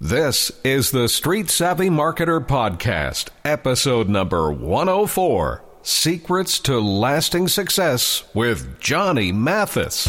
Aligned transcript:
This 0.00 0.52
is 0.62 0.92
the 0.92 1.08
Street 1.08 1.50
Savvy 1.50 1.90
Marketer 1.90 2.38
Podcast, 2.38 3.30
episode 3.44 4.08
number 4.08 4.52
104 4.52 5.64
Secrets 5.82 6.60
to 6.60 6.78
Lasting 6.78 7.48
Success 7.48 8.22
with 8.32 8.78
Johnny 8.78 9.32
Mathis. 9.32 10.06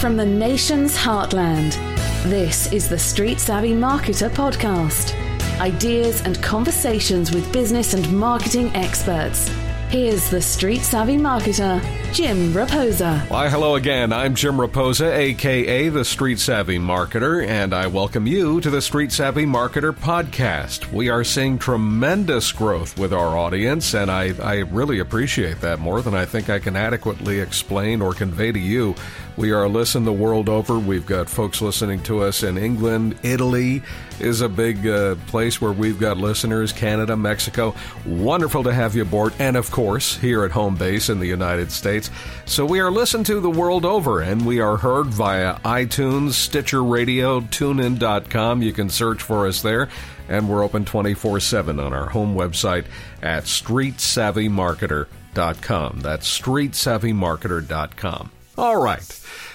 From 0.00 0.16
the 0.16 0.24
nation's 0.24 0.96
heartland, 0.96 1.72
this 2.22 2.72
is 2.72 2.88
the 2.88 3.00
Street 3.00 3.40
Savvy 3.40 3.72
Marketer 3.72 4.30
Podcast. 4.30 5.12
Ideas 5.58 6.20
and 6.20 6.40
conversations 6.40 7.32
with 7.32 7.52
business 7.52 7.94
and 7.94 8.16
marketing 8.16 8.70
experts 8.76 9.50
Here's 9.90 10.28
the 10.30 10.42
Street 10.42 10.82
Savvy 10.82 11.16
Marketer, 11.16 11.80
Jim 12.12 12.52
Raposa. 12.52 13.20
Why, 13.30 13.48
hello 13.48 13.76
again. 13.76 14.12
I'm 14.12 14.34
Jim 14.34 14.56
Raposa, 14.56 15.16
aka 15.16 15.88
the 15.90 16.04
Street 16.04 16.40
Savvy 16.40 16.76
Marketer, 16.76 17.46
and 17.46 17.72
I 17.72 17.86
welcome 17.86 18.26
you 18.26 18.60
to 18.62 18.68
the 18.68 18.82
Street 18.82 19.12
Savvy 19.12 19.46
Marketer 19.46 19.92
podcast. 19.92 20.92
We 20.92 21.08
are 21.08 21.22
seeing 21.22 21.56
tremendous 21.56 22.50
growth 22.50 22.98
with 22.98 23.12
our 23.12 23.38
audience, 23.38 23.94
and 23.94 24.10
I, 24.10 24.34
I 24.42 24.56
really 24.62 24.98
appreciate 24.98 25.60
that 25.60 25.78
more 25.78 26.02
than 26.02 26.14
I 26.16 26.24
think 26.24 26.50
I 26.50 26.58
can 26.58 26.74
adequately 26.74 27.38
explain 27.38 28.02
or 28.02 28.12
convey 28.12 28.50
to 28.50 28.58
you. 28.58 28.96
We 29.36 29.52
are 29.52 29.68
listened 29.68 30.06
the 30.06 30.12
world 30.12 30.48
over. 30.48 30.78
We've 30.78 31.04
got 31.04 31.28
folks 31.28 31.60
listening 31.60 32.02
to 32.04 32.22
us 32.22 32.42
in 32.42 32.56
England, 32.56 33.18
Italy 33.22 33.82
is 34.18 34.40
a 34.40 34.48
big 34.48 34.86
uh, 34.86 35.16
place 35.26 35.60
where 35.60 35.72
we've 35.72 36.00
got 36.00 36.16
listeners, 36.16 36.72
Canada, 36.72 37.14
Mexico. 37.16 37.74
Wonderful 38.06 38.62
to 38.64 38.72
have 38.72 38.96
you 38.96 39.02
aboard, 39.02 39.34
and 39.38 39.54
of 39.56 39.70
course, 39.70 40.16
here 40.16 40.42
at 40.44 40.52
home 40.52 40.76
base 40.76 41.10
in 41.10 41.20
the 41.20 41.26
United 41.26 41.70
States. 41.70 42.10
So 42.46 42.64
we 42.64 42.80
are 42.80 42.90
listened 42.90 43.26
to 43.26 43.38
the 43.40 43.50
world 43.50 43.84
over, 43.84 44.22
and 44.22 44.46
we 44.46 44.60
are 44.60 44.78
heard 44.78 45.08
via 45.08 45.56
iTunes, 45.60 46.32
Stitcher 46.32 46.82
Radio, 46.82 47.40
TuneIn.com. 47.40 48.62
You 48.62 48.72
can 48.72 48.88
search 48.88 49.20
for 49.22 49.46
us 49.46 49.60
there 49.60 49.90
and 50.28 50.48
we're 50.48 50.64
open 50.64 50.84
24 50.84 51.38
7 51.40 51.78
on 51.78 51.92
our 51.92 52.08
home 52.08 52.34
website 52.34 52.86
at 53.22 53.44
streetsavvymarketer.com. 53.44 56.00
That's 56.00 56.40
streetsavvymarketer.com. 56.40 58.30
All 58.58 58.76
right. 58.80 59.02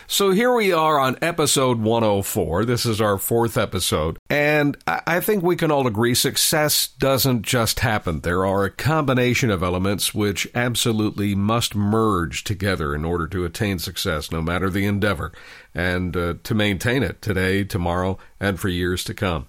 So 0.05 0.31
here 0.31 0.53
we 0.53 0.71
are 0.73 0.99
on 0.99 1.17
episode 1.21 1.79
104. 1.79 2.65
This 2.65 2.85
is 2.85 3.01
our 3.01 3.17
fourth 3.17 3.57
episode. 3.57 4.17
And 4.29 4.77
I 4.85 5.21
think 5.21 5.41
we 5.41 5.55
can 5.55 5.71
all 5.71 5.87
agree 5.87 6.13
success 6.13 6.87
doesn't 6.87 7.41
just 7.43 7.79
happen. 7.79 8.19
There 8.19 8.45
are 8.45 8.65
a 8.65 8.69
combination 8.69 9.49
of 9.49 9.63
elements 9.63 10.13
which 10.13 10.47
absolutely 10.53 11.33
must 11.33 11.73
merge 11.73 12.43
together 12.43 12.93
in 12.93 13.03
order 13.03 13.25
to 13.29 13.45
attain 13.45 13.79
success, 13.79 14.31
no 14.31 14.41
matter 14.41 14.69
the 14.69 14.85
endeavor, 14.85 15.31
and 15.73 16.15
uh, 16.15 16.33
to 16.43 16.53
maintain 16.53 17.01
it 17.01 17.21
today, 17.21 17.63
tomorrow, 17.63 18.19
and 18.39 18.59
for 18.59 18.67
years 18.67 19.03
to 19.05 19.13
come. 19.13 19.47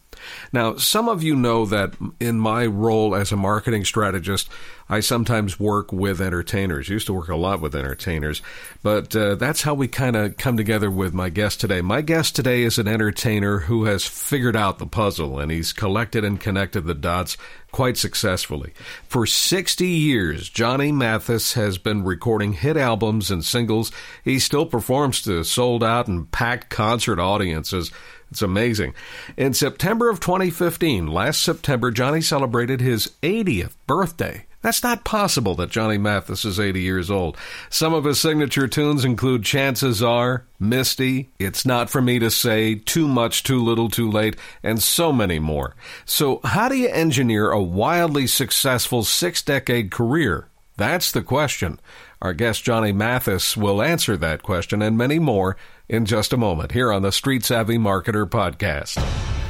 Now, 0.53 0.77
some 0.77 1.09
of 1.09 1.23
you 1.23 1.37
know 1.37 1.67
that 1.67 1.95
in 2.20 2.39
my 2.39 2.67
role 2.67 3.15
as 3.15 3.33
a 3.33 3.37
marketing 3.37 3.84
strategist, 3.84 4.48
I 4.89 5.01
sometimes 5.01 5.59
work 5.59 5.92
with 5.92 6.20
entertainers. 6.20 6.89
Used 6.89 7.06
to 7.06 7.15
work 7.15 7.28
a 7.28 7.37
lot 7.37 7.61
with 7.61 7.75
entertainers, 7.75 8.43
but 8.83 9.17
uh, 9.17 9.37
that's 9.37 9.62
how 9.62 9.73
we 9.73 9.89
kind 9.89 10.17
of 10.17 10.37
come 10.37 10.56
together 10.56 10.91
with 10.91 11.15
my 11.15 11.31
guest 11.31 11.61
today. 11.61 11.81
My 11.81 12.03
guest 12.03 12.37
today 12.37 12.62
is 12.62 12.78
an 12.78 12.89
entertainer 12.89 13.61
who 13.61 13.84
has 13.84 14.06
figured 14.06 14.56
out 14.56 14.78
the 14.78 14.87
puzzle 14.87 15.39
and 15.39 15.50
he's 15.50 15.73
collected 15.73 16.25
and 16.25 16.39
connected 16.39 16.83
the 16.83 16.95
dots 16.95 17.39
quite 17.70 17.97
successfully. 17.97 18.75
For 19.09 19.25
60 19.27 19.87
years, 19.87 20.50
Johnny 20.50 20.93
Mathis 20.93 21.55
has 21.55 21.78
been 21.78 22.05
recording 22.05 22.53
hit 22.53 22.77
albums 22.77 23.31
and 23.31 23.43
singles. 23.43 23.91
He 24.23 24.39
still 24.39 24.67
performs 24.67 25.23
to 25.23 25.43
sold 25.43 25.83
out 25.83 26.06
and 26.06 26.31
packed 26.31 26.69
concert 26.69 27.19
audiences. 27.19 27.91
It's 28.33 28.41
amazing. 28.41 28.94
In 29.36 29.52
September 29.52 30.08
of 30.08 30.19
2015, 30.19 31.06
last 31.06 31.42
September, 31.42 31.91
Johnny 31.91 32.22
celebrated 32.22 32.80
his 32.80 33.12
80th 33.22 33.75
birthday. 33.86 34.47
That's 34.62 34.83
not 34.83 35.05
possible 35.05 35.55
that 35.56 35.69
Johnny 35.69 35.98
Mathis 35.98 36.47
is 36.47 36.58
80 36.58 36.80
years 36.80 37.10
old. 37.10 37.37
Some 37.69 37.92
of 37.92 38.04
his 38.04 38.19
signature 38.19 38.66
tunes 38.66 39.04
include 39.04 39.44
Chances 39.44 40.03
Are, 40.03 40.47
Misty, 40.59 41.28
It's 41.38 41.66
Not 41.66 41.91
For 41.91 42.00
Me 42.00 42.19
to 42.21 42.31
Say, 42.31 42.76
Too 42.76 43.06
Much, 43.06 43.42
Too 43.42 43.62
Little, 43.62 43.91
Too 43.91 44.10
Late, 44.10 44.37
and 44.62 44.82
so 44.82 45.12
many 45.12 45.38
more. 45.38 45.75
So, 46.06 46.41
how 46.42 46.71
do 46.71 46.75
you 46.75 46.88
engineer 46.88 47.50
a 47.50 47.62
wildly 47.62 48.26
successful 48.26 49.04
six 49.04 49.42
decade 49.42 49.91
career? 49.91 50.48
That's 50.78 51.12
the 51.12 51.22
question. 51.22 51.78
Our 52.22 52.32
guest 52.32 52.65
Johnny 52.65 52.92
Mathis 52.92 53.59
will 53.59 53.82
answer 53.82 54.16
that 54.16 54.42
question 54.42 54.81
and 54.81 54.97
many 54.97 55.19
more 55.19 55.56
in 55.92 56.06
just 56.06 56.32
a 56.32 56.36
moment 56.38 56.72
here 56.72 56.91
on 56.91 57.03
the 57.03 57.12
Street 57.12 57.44
Savvy 57.44 57.76
Marketer 57.76 58.26
podcast. 58.26 58.98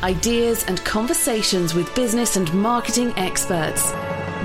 Ideas 0.03 0.65
and 0.65 0.85
conversations 0.85 1.73
with 1.73 1.95
business 1.95 2.35
and 2.35 2.53
marketing 2.53 3.13
experts. 3.17 3.93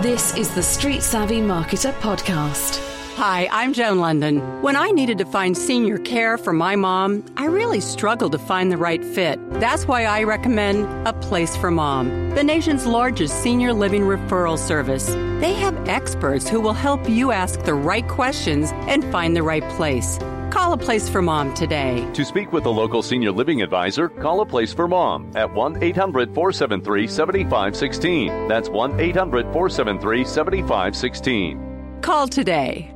This 0.02 0.38
is 0.38 0.54
the 0.54 0.62
Street 0.62 1.02
Savvy 1.02 1.42
Marketer 1.42 1.92
Podcast. 1.94 2.84
Hi, 3.16 3.50
I'm 3.52 3.74
Joan 3.74 3.98
Lunden. 3.98 4.62
When 4.62 4.76
I 4.76 4.92
needed 4.92 5.18
to 5.18 5.26
find 5.26 5.58
senior 5.58 5.98
care 5.98 6.38
for 6.38 6.54
my 6.54 6.76
mom, 6.76 7.26
I 7.36 7.46
really 7.46 7.82
struggled 7.82 8.34
to 8.34 8.38
find 8.38 8.72
the 8.72 8.78
right 8.78 9.04
fit. 9.04 9.40
That's 9.54 9.88
why 9.88 10.06
I 10.06 10.22
recommend 10.22 11.08
A 11.08 11.14
Place 11.14 11.58
for 11.58 11.72
Mom, 11.72 12.30
the 12.36 12.44
nation's 12.44 12.86
largest 12.86 13.42
senior 13.42 13.74
living 13.74 14.04
referral 14.04 14.60
service. 14.60 15.08
They 15.42 15.56
have 15.56 15.90
experts 15.90 16.48
who 16.48 16.62
will 16.62 16.74
help 16.74 17.10
you 17.10 17.32
ask 17.32 17.64
the 17.64 17.74
right 17.74 18.08
questions 18.08 18.70
and 18.86 19.04
find 19.12 19.36
the 19.36 19.42
right 19.42 19.68
place. 19.72 20.20
Call 20.68 20.74
a 20.74 20.78
place 20.78 21.08
for 21.08 21.22
mom 21.22 21.54
today. 21.54 22.06
To 22.14 22.26
speak 22.26 22.52
with 22.52 22.66
a 22.66 22.70
local 22.70 23.02
senior 23.02 23.32
living 23.32 23.62
advisor, 23.62 24.10
call 24.10 24.42
a 24.42 24.46
place 24.46 24.74
for 24.74 24.86
mom 24.86 25.32
at 25.34 25.50
1 25.54 25.82
800 25.82 26.36
473 26.36 27.08
7516. 27.08 28.50
That's 28.50 28.68
1 28.68 29.00
800 29.00 29.44
473 29.54 30.26
7516. 30.26 32.02
Call 32.02 32.28
today. 32.28 32.92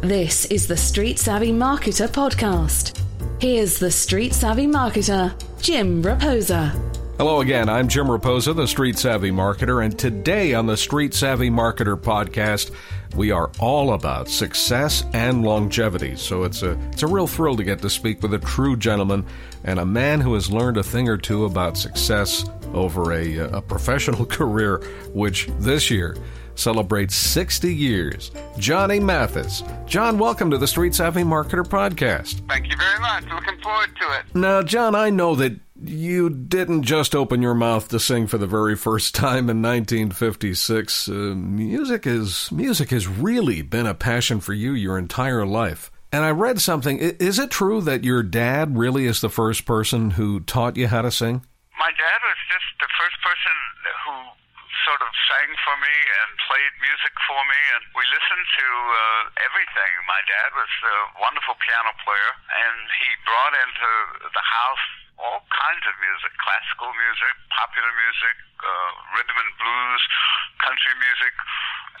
This 0.00 0.46
is 0.46 0.66
the 0.66 0.78
Street 0.78 1.18
Savvy 1.18 1.52
Marketer 1.52 2.08
Podcast. 2.08 2.98
Here's 3.38 3.78
the 3.78 3.90
Street 3.90 4.32
Savvy 4.32 4.66
Marketer, 4.66 5.34
Jim 5.60 6.02
Raposa. 6.02 6.72
Hello 7.18 7.40
again. 7.40 7.68
I'm 7.68 7.86
Jim 7.86 8.06
Raposa, 8.06 8.56
the 8.56 8.66
Street 8.66 8.98
Savvy 8.98 9.30
Marketer, 9.30 9.84
and 9.84 9.96
today 9.96 10.54
on 10.54 10.66
the 10.66 10.78
Street 10.78 11.12
Savvy 11.12 11.50
Marketer 11.50 11.94
podcast, 11.94 12.72
we 13.14 13.30
are 13.30 13.50
all 13.58 13.92
about 13.92 14.28
success 14.28 15.04
and 15.12 15.44
longevity. 15.44 16.16
So 16.16 16.44
it's 16.44 16.62
a 16.62 16.78
it's 16.92 17.02
a 17.02 17.06
real 17.06 17.26
thrill 17.26 17.56
to 17.56 17.64
get 17.64 17.80
to 17.82 17.90
speak 17.90 18.22
with 18.22 18.34
a 18.34 18.38
true 18.38 18.76
gentleman 18.76 19.26
and 19.64 19.78
a 19.78 19.86
man 19.86 20.20
who 20.20 20.34
has 20.34 20.50
learned 20.50 20.76
a 20.76 20.82
thing 20.82 21.08
or 21.08 21.16
two 21.16 21.44
about 21.44 21.76
success 21.76 22.44
over 22.74 23.12
a, 23.12 23.38
uh, 23.38 23.58
a 23.58 23.62
professional 23.62 24.24
career, 24.38 24.78
which 25.12 25.48
this 25.58 25.90
year 25.90 26.16
celebrates 26.54 27.14
60 27.14 27.74
years. 27.74 28.30
Johnny 28.58 29.00
Mathis. 29.00 29.62
John, 29.86 30.18
welcome 30.18 30.50
to 30.50 30.58
the 30.58 30.66
Street 30.66 30.94
Savvy 30.94 31.22
Marketer 31.22 31.64
podcast. 31.64 32.46
Thank 32.48 32.70
you 32.70 32.76
very 32.76 33.00
much. 33.00 33.24
Looking 33.24 33.60
forward 33.60 33.90
to 34.00 34.18
it. 34.18 34.34
Now, 34.34 34.62
John, 34.62 34.94
I 34.94 35.10
know 35.10 35.34
that 35.36 35.58
you 35.84 36.30
didn't 36.30 36.82
just 36.82 37.14
open 37.14 37.42
your 37.42 37.54
mouth 37.54 37.88
to 37.88 37.98
sing 37.98 38.26
for 38.26 38.38
the 38.38 38.46
very 38.46 38.76
first 38.76 39.14
time 39.14 39.50
in 39.50 39.62
1956. 39.62 41.08
Uh, 41.08 41.12
music 41.12 42.06
is 42.06 42.50
music 42.52 42.90
has 42.90 43.08
really 43.08 43.62
been 43.62 43.86
a 43.86 43.94
passion 43.94 44.40
for 44.40 44.52
you 44.52 44.72
your 44.72 44.98
entire 44.98 45.44
life. 45.44 45.90
And 46.12 46.24
I 46.24 46.30
read 46.30 46.60
something. 46.60 46.98
Is 46.98 47.38
it 47.38 47.50
true 47.50 47.80
that 47.80 48.04
your 48.04 48.22
dad 48.22 48.76
really 48.76 49.06
is 49.06 49.20
the 49.22 49.30
first 49.30 49.64
person 49.64 50.10
who 50.12 50.40
taught 50.40 50.76
you 50.76 50.86
how 50.88 51.02
to 51.02 51.10
sing? 51.10 51.40
My 51.78 51.88
dad 51.88 52.20
was 52.22 52.36
just 52.52 52.68
the 52.78 52.88
first 53.00 53.16
person 53.24 53.52
who 54.04 54.41
sort 54.86 55.02
of 55.02 55.10
sang 55.30 55.50
for 55.62 55.76
me 55.78 55.96
and 56.22 56.28
played 56.48 56.74
music 56.82 57.14
for 57.26 57.40
me, 57.46 57.60
and 57.76 57.82
we 57.94 58.04
listened 58.10 58.46
to 58.58 58.66
uh, 58.66 59.46
everything. 59.46 59.90
My 60.06 60.22
dad 60.26 60.50
was 60.54 60.72
a 60.86 60.96
wonderful 61.22 61.56
piano 61.62 61.92
player, 62.02 62.32
and 62.50 62.76
he 63.02 63.10
brought 63.22 63.54
into 63.54 63.90
the 64.30 64.44
house 64.44 64.86
all 65.22 65.44
kinds 65.54 65.84
of 65.86 65.94
music 66.02 66.32
classical 66.42 66.90
music, 66.98 67.34
popular 67.54 67.92
music, 67.94 68.36
uh, 68.58 68.90
rhythm 69.14 69.38
and 69.38 69.52
blues, 69.62 70.02
country 70.58 70.94
music. 70.98 71.32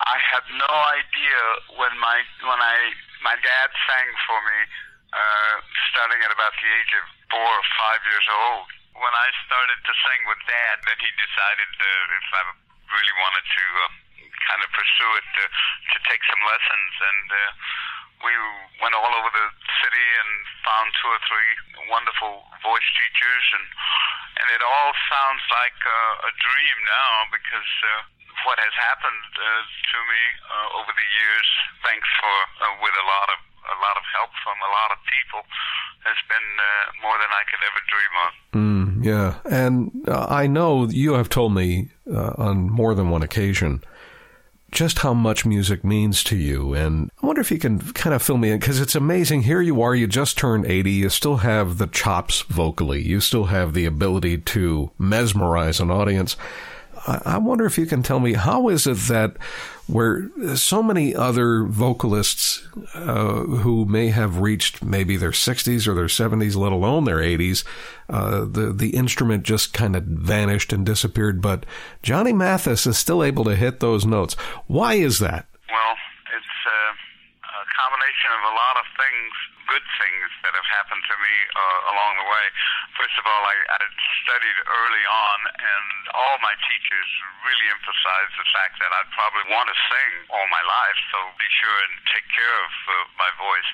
I 0.02 0.18
had 0.18 0.44
no 0.58 0.74
idea 0.98 1.40
when 1.78 1.94
my 2.02 2.18
when 2.42 2.58
I 2.58 2.76
my 3.22 3.36
dad 3.38 3.68
sang 3.86 4.08
for 4.26 4.38
me, 4.42 4.58
uh, 5.14 5.54
starting 5.94 6.20
at 6.26 6.34
about 6.34 6.54
the 6.58 6.66
age 6.66 6.92
of 6.98 7.04
four 7.30 7.46
or 7.46 7.66
five 7.78 8.02
years 8.10 8.26
old. 8.26 8.66
When 8.92 9.14
I 9.16 9.28
started 9.48 9.80
to 9.88 9.92
sing 10.04 10.20
with 10.28 10.36
Dad, 10.44 10.84
then 10.84 10.98
he 11.00 11.10
decided 11.16 11.70
uh, 11.80 12.18
if 12.18 12.28
I 12.28 12.42
really 12.92 13.16
wanted 13.18 13.44
to 13.44 13.64
uh, 13.82 13.90
kind 14.52 14.60
of 14.62 14.68
pursue 14.72 15.10
it, 15.18 15.26
to, 15.40 15.44
to 15.48 15.98
take 16.08 16.22
some 16.28 16.42
lessons 16.44 16.92
and. 17.00 17.26
Uh, 17.32 17.50
we 18.22 18.34
went 18.78 18.94
all 18.94 19.10
over 19.18 19.30
the 19.34 19.46
city 19.82 20.06
and 20.22 20.30
found 20.62 20.86
two 20.94 21.10
or 21.10 21.20
three 21.26 21.50
wonderful 21.90 22.46
voice 22.62 22.88
teachers, 22.94 23.46
and 23.58 23.66
and 24.42 24.46
it 24.54 24.62
all 24.62 24.90
sounds 25.10 25.42
like 25.50 25.78
uh, 25.82 26.30
a 26.30 26.32
dream 26.38 26.76
now 26.86 27.12
because 27.34 27.72
uh, 27.82 27.92
what 28.46 28.58
has 28.62 28.74
happened 28.78 29.26
uh, 29.38 29.62
to 29.66 29.98
me 30.06 30.22
uh, 30.48 30.78
over 30.82 30.92
the 30.94 31.08
years, 31.18 31.48
thanks 31.84 32.08
for 32.18 32.36
uh, 32.62 32.72
with 32.80 32.94
a 32.94 33.06
lot 33.06 33.28
of 33.34 33.38
a 33.62 33.78
lot 33.78 33.94
of 33.94 34.04
help 34.10 34.32
from 34.42 34.58
a 34.58 34.70
lot 34.70 34.90
of 34.90 34.98
people, 35.06 35.42
has 36.02 36.18
been 36.26 36.48
uh, 36.58 36.66
more 37.02 37.14
than 37.18 37.30
I 37.30 37.42
could 37.46 37.62
ever 37.62 37.80
dream 37.86 38.14
of. 38.26 38.32
Mm, 38.58 38.86
Yeah, 39.02 39.34
and 39.44 40.04
uh, 40.06 40.26
I 40.28 40.46
know 40.46 40.86
you 40.86 41.14
have 41.14 41.28
told 41.28 41.54
me 41.54 41.90
uh, 42.12 42.34
on 42.38 42.70
more 42.70 42.94
than 42.94 43.10
one 43.10 43.22
occasion 43.22 43.82
just 44.72 45.00
how 45.00 45.12
much 45.12 45.44
music 45.44 45.84
means 45.84 46.24
to 46.24 46.36
you. 46.36 46.72
And 46.72 47.10
I 47.22 47.26
wonder 47.26 47.42
if 47.42 47.50
you 47.50 47.58
can 47.58 47.78
kind 47.92 48.14
of 48.14 48.22
fill 48.22 48.38
me 48.38 48.50
in 48.50 48.58
because 48.58 48.80
it's 48.80 48.94
amazing. 48.94 49.42
Here 49.42 49.60
you 49.60 49.82
are, 49.82 49.94
you 49.94 50.06
just 50.06 50.38
turned 50.38 50.66
80, 50.66 50.90
you 50.90 51.08
still 51.10 51.36
have 51.38 51.78
the 51.78 51.86
chops 51.86 52.40
vocally, 52.42 53.02
you 53.02 53.20
still 53.20 53.44
have 53.44 53.74
the 53.74 53.84
ability 53.84 54.38
to 54.38 54.90
mesmerize 54.98 55.78
an 55.78 55.90
audience. 55.90 56.36
I 57.06 57.38
wonder 57.38 57.66
if 57.66 57.78
you 57.78 57.86
can 57.86 58.02
tell 58.02 58.20
me 58.20 58.34
how 58.34 58.68
is 58.68 58.86
it 58.86 58.96
that 59.08 59.36
where 59.86 60.30
so 60.54 60.82
many 60.82 61.14
other 61.14 61.64
vocalists 61.64 62.66
uh, 62.94 63.42
who 63.42 63.84
may 63.84 64.08
have 64.08 64.38
reached 64.38 64.82
maybe 64.82 65.16
their 65.16 65.30
60s 65.30 65.86
or 65.86 65.94
their 65.94 66.06
70s, 66.06 66.56
let 66.56 66.72
alone 66.72 67.04
their 67.04 67.18
80s, 67.18 67.64
uh, 68.08 68.44
the 68.44 68.72
the 68.72 68.90
instrument 68.90 69.42
just 69.42 69.72
kind 69.72 69.96
of 69.96 70.04
vanished 70.04 70.72
and 70.72 70.86
disappeared. 70.86 71.40
But 71.40 71.66
Johnny 72.02 72.32
Mathis 72.32 72.86
is 72.86 72.98
still 72.98 73.22
able 73.22 73.44
to 73.44 73.56
hit 73.56 73.80
those 73.80 74.06
notes. 74.06 74.34
Why 74.66 74.94
is 74.94 75.18
that? 75.18 75.46
Well, 75.68 75.96
a 78.12 78.20
combination 78.20 78.30
of 78.36 78.44
a 78.44 78.54
lot 78.56 78.76
of 78.76 78.86
things 79.00 79.32
good 79.72 79.86
things 79.96 80.28
that 80.44 80.52
have 80.52 80.68
happened 80.68 81.00
to 81.06 81.16
me 81.16 81.34
uh, 81.54 81.92
along 81.94 82.12
the 82.18 82.28
way. 82.28 82.46
First 82.98 83.16
of 83.16 83.24
all, 83.24 83.42
I, 83.46 83.56
I 83.56 83.80
studied 84.26 84.58
early 84.68 85.04
on, 85.06 85.38
and 85.48 85.86
all 86.12 86.36
my 86.42 86.52
teachers 86.66 87.08
really 87.46 87.68
emphasized 87.72 88.34
the 88.36 88.48
fact 88.52 88.74
that 88.82 88.90
I'd 88.90 89.12
probably 89.16 89.46
want 89.48 89.70
to 89.72 89.76
sing 89.88 90.12
all 90.28 90.44
my 90.50 90.60
life, 90.60 90.98
so 91.14 91.16
be 91.38 91.48
sure 91.62 91.78
and 91.88 91.94
take 92.12 92.26
care 92.36 92.56
of 92.58 92.72
uh, 92.84 92.94
my 93.16 93.30
voice. 93.38 93.70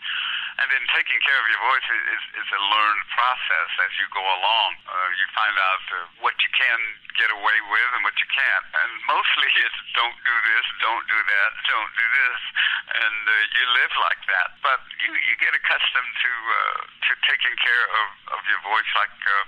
And 0.58 0.66
then 0.72 0.82
taking 0.90 1.20
care 1.22 1.38
of 1.38 1.46
your 1.46 1.62
voice 1.62 1.86
is, 1.92 2.24
is 2.40 2.48
a 2.50 2.60
learned 2.60 3.04
process 3.14 3.70
as 3.84 3.92
you 4.00 4.06
go 4.10 4.24
along. 4.24 4.70
Uh, 4.88 5.08
you 5.14 5.26
find 5.36 5.54
out 5.54 5.84
uh, 5.92 5.96
what 6.24 6.34
you 6.40 6.50
can 6.56 6.80
get 7.14 7.30
away 7.30 7.58
with 7.68 7.90
and 7.94 8.02
what 8.02 8.16
you 8.18 8.28
can't. 8.32 8.66
And 8.72 8.90
mostly 9.06 9.48
it's 9.66 9.80
don't 9.94 10.18
do 10.24 10.36
this, 10.48 10.64
don't 10.80 11.04
do 11.06 11.20
that, 11.20 11.50
don't 11.68 11.92
do 11.94 12.06
this. 12.06 12.40
And 12.88 13.18
uh, 13.28 13.34
you 13.54 13.64
live 13.76 13.92
like 14.02 14.22
that. 14.32 14.48
But 14.64 14.80
you, 15.04 15.12
you 15.14 15.34
get 15.38 15.52
accustomed 15.54 16.12
to 16.24 16.32
uh, 16.32 16.80
to 17.08 17.10
taking 17.24 17.56
care 17.60 17.84
of, 17.88 18.08
of 18.36 18.40
your 18.48 18.60
voice. 18.64 18.90
Like 18.96 19.14
uh, 19.14 19.44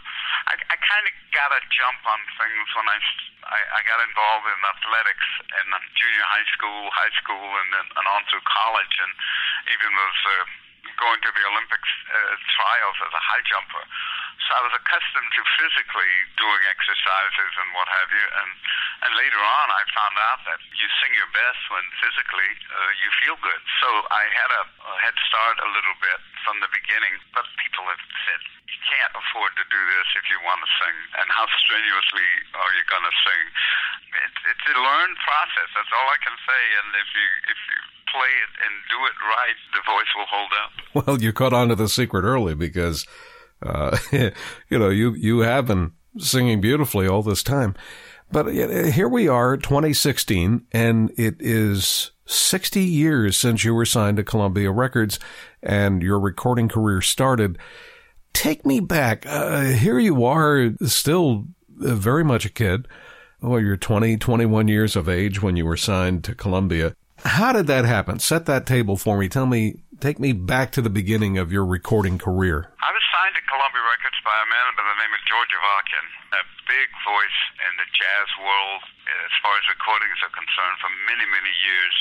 I, 0.51 0.55
I 0.73 0.77
kind 0.77 1.05
of 1.07 1.15
got 1.37 1.51
a 1.53 1.61
jump 1.73 2.01
on 2.09 2.21
things 2.41 2.67
when 2.75 2.87
I, 2.89 2.99
I, 3.47 3.61
I 3.77 3.81
got 3.85 4.01
involved 4.05 4.47
in 4.49 4.59
athletics 4.65 5.29
in 5.61 5.67
junior 5.95 6.27
high 6.27 6.49
school, 6.57 6.81
high 6.91 7.15
school, 7.21 7.45
and 7.45 7.69
then 7.75 7.87
and 8.01 8.07
on 8.09 8.23
through 8.33 8.45
college, 8.49 8.95
and 9.01 9.13
even 9.77 9.91
was 9.93 10.19
uh, 10.25 10.60
going 11.01 11.21
to 11.25 11.33
the 11.33 11.45
Olympics 11.49 11.91
uh, 12.13 12.37
trials 12.55 12.97
as 13.03 13.13
a 13.13 13.23
high 13.25 13.45
jumper. 13.49 13.85
So 14.47 14.49
I 14.57 14.61
was 14.65 14.75
accustomed 14.77 15.31
to 15.37 15.43
physically 15.57 16.15
doing 16.37 16.63
exercises 16.69 17.53
and 17.61 17.69
what 17.77 17.89
have 17.89 18.11
you. 18.13 18.27
And 18.45 18.51
and 19.01 19.17
later 19.17 19.41
on, 19.41 19.67
I 19.73 19.83
found 19.97 20.17
out 20.21 20.41
that 20.45 20.61
you 20.77 20.85
sing 21.01 21.13
your 21.17 21.31
best 21.33 21.61
when 21.73 21.85
physically 22.05 22.51
uh, 22.69 22.91
you 23.01 23.09
feel 23.25 23.37
good. 23.41 23.63
So 23.81 23.89
I 24.13 24.29
had 24.29 24.51
a, 24.61 24.63
a 24.69 24.95
head 25.01 25.17
start 25.25 25.57
a 25.57 25.69
little 25.73 25.97
bit 26.05 26.21
from 26.45 26.61
the 26.61 26.69
beginning. 26.69 27.17
But 27.33 27.49
people 27.65 27.89
have 27.89 28.03
said 28.29 28.41
you 28.69 28.81
can't 28.93 29.15
afford 29.17 29.57
to 29.57 29.65
do 29.73 29.81
this 29.97 30.09
if 30.21 30.29
you 30.29 30.37
want 30.45 30.61
to 30.61 30.71
sing. 30.85 30.97
And 31.17 31.27
how 31.33 31.49
strenuously 31.65 32.29
are 32.61 32.73
you 32.77 32.85
going 32.93 33.07
to 33.09 33.17
sing? 33.25 33.45
It, 34.11 34.33
it's 34.51 34.67
a 34.67 34.77
learned 34.79 35.19
process. 35.23 35.69
That's 35.75 35.93
all 35.95 36.09
I 36.11 36.19
can 36.23 36.37
say. 36.43 36.63
And 36.83 36.89
if 36.99 37.09
you 37.15 37.27
if 37.51 37.61
you 37.71 37.79
play 38.13 38.33
it 38.43 38.53
and 38.65 38.73
do 38.91 38.99
it 39.07 39.17
right, 39.23 39.59
the 39.73 39.83
voice 39.87 40.11
will 40.17 40.27
hold 40.29 40.53
up. 40.65 40.73
Well, 41.07 41.23
you 41.23 41.33
caught 41.33 41.53
on 41.53 41.69
to 41.69 41.77
the 41.77 41.89
secret 41.89 42.25
early 42.25 42.55
because, 42.55 43.07
uh, 43.63 43.97
you 44.13 44.79
know, 44.79 44.89
you, 44.89 45.15
you 45.15 45.41
have 45.41 45.69
been 45.69 45.93
singing 46.19 46.61
beautifully 46.61 47.07
all 47.07 47.23
this 47.23 47.45
time. 47.45 47.77
But 48.33 48.53
here 48.53 49.09
we 49.09 49.29
are, 49.29 49.57
2016, 49.57 50.67
and 50.73 51.13
it 51.17 51.37
is 51.41 52.13
60 52.27 52.81
years 52.81 53.37
since 53.37 53.65
you 53.65 53.75
were 53.75 53.85
signed 53.87 54.17
to 54.19 54.25
Columbia 54.25 54.71
Records 54.71 55.19
and 55.63 56.03
your 56.03 56.21
recording 56.21 56.69
career 56.69 57.01
started. 57.01 57.59
Take 58.33 58.65
me 58.65 58.79
back. 58.79 59.27
Uh, 59.27 59.63
here 59.63 59.99
you 59.99 60.25
are, 60.25 60.71
still 60.85 61.47
very 61.69 62.25
much 62.25 62.45
a 62.45 62.51
kid. 62.51 62.87
Well, 63.41 63.57
you're 63.57 63.81
20, 63.81 64.21
21 64.21 64.69
years 64.69 64.97
of 64.97 65.09
age 65.09 65.41
when 65.41 65.57
you 65.57 65.65
were 65.65 65.81
signed 65.81 66.25
to 66.29 66.37
Columbia. 66.37 66.93
How 67.25 67.57
did 67.57 67.73
that 67.73 67.89
happen? 67.89 68.21
Set 68.21 68.45
that 68.45 68.69
table 68.69 69.01
for 69.01 69.17
me. 69.17 69.33
Tell 69.33 69.49
me, 69.49 69.81
take 69.97 70.21
me 70.21 70.37
back 70.37 70.73
to 70.77 70.85
the 70.85 70.93
beginning 70.93 71.41
of 71.41 71.49
your 71.49 71.65
recording 71.65 72.21
career. 72.21 72.69
I 72.85 72.93
was 72.93 73.05
signed 73.09 73.33
to 73.41 73.45
Columbia 73.49 73.81
Records 73.81 74.21
by 74.29 74.37
a 74.37 74.49
man 74.49 74.67
by 74.77 74.85
the 74.85 74.99
name 75.01 75.13
of 75.17 75.23
George 75.25 75.53
Avakian, 75.57 76.07
a 76.37 76.43
big 76.69 76.89
voice 77.01 77.41
in 77.65 77.73
the 77.81 77.89
jazz 77.97 78.29
world 78.45 78.85
as 79.25 79.33
far 79.41 79.57
as 79.57 79.65
recordings 79.73 80.21
are 80.21 80.33
concerned 80.37 80.77
for 80.85 80.93
many, 81.09 81.25
many 81.25 81.53
years. 81.65 81.95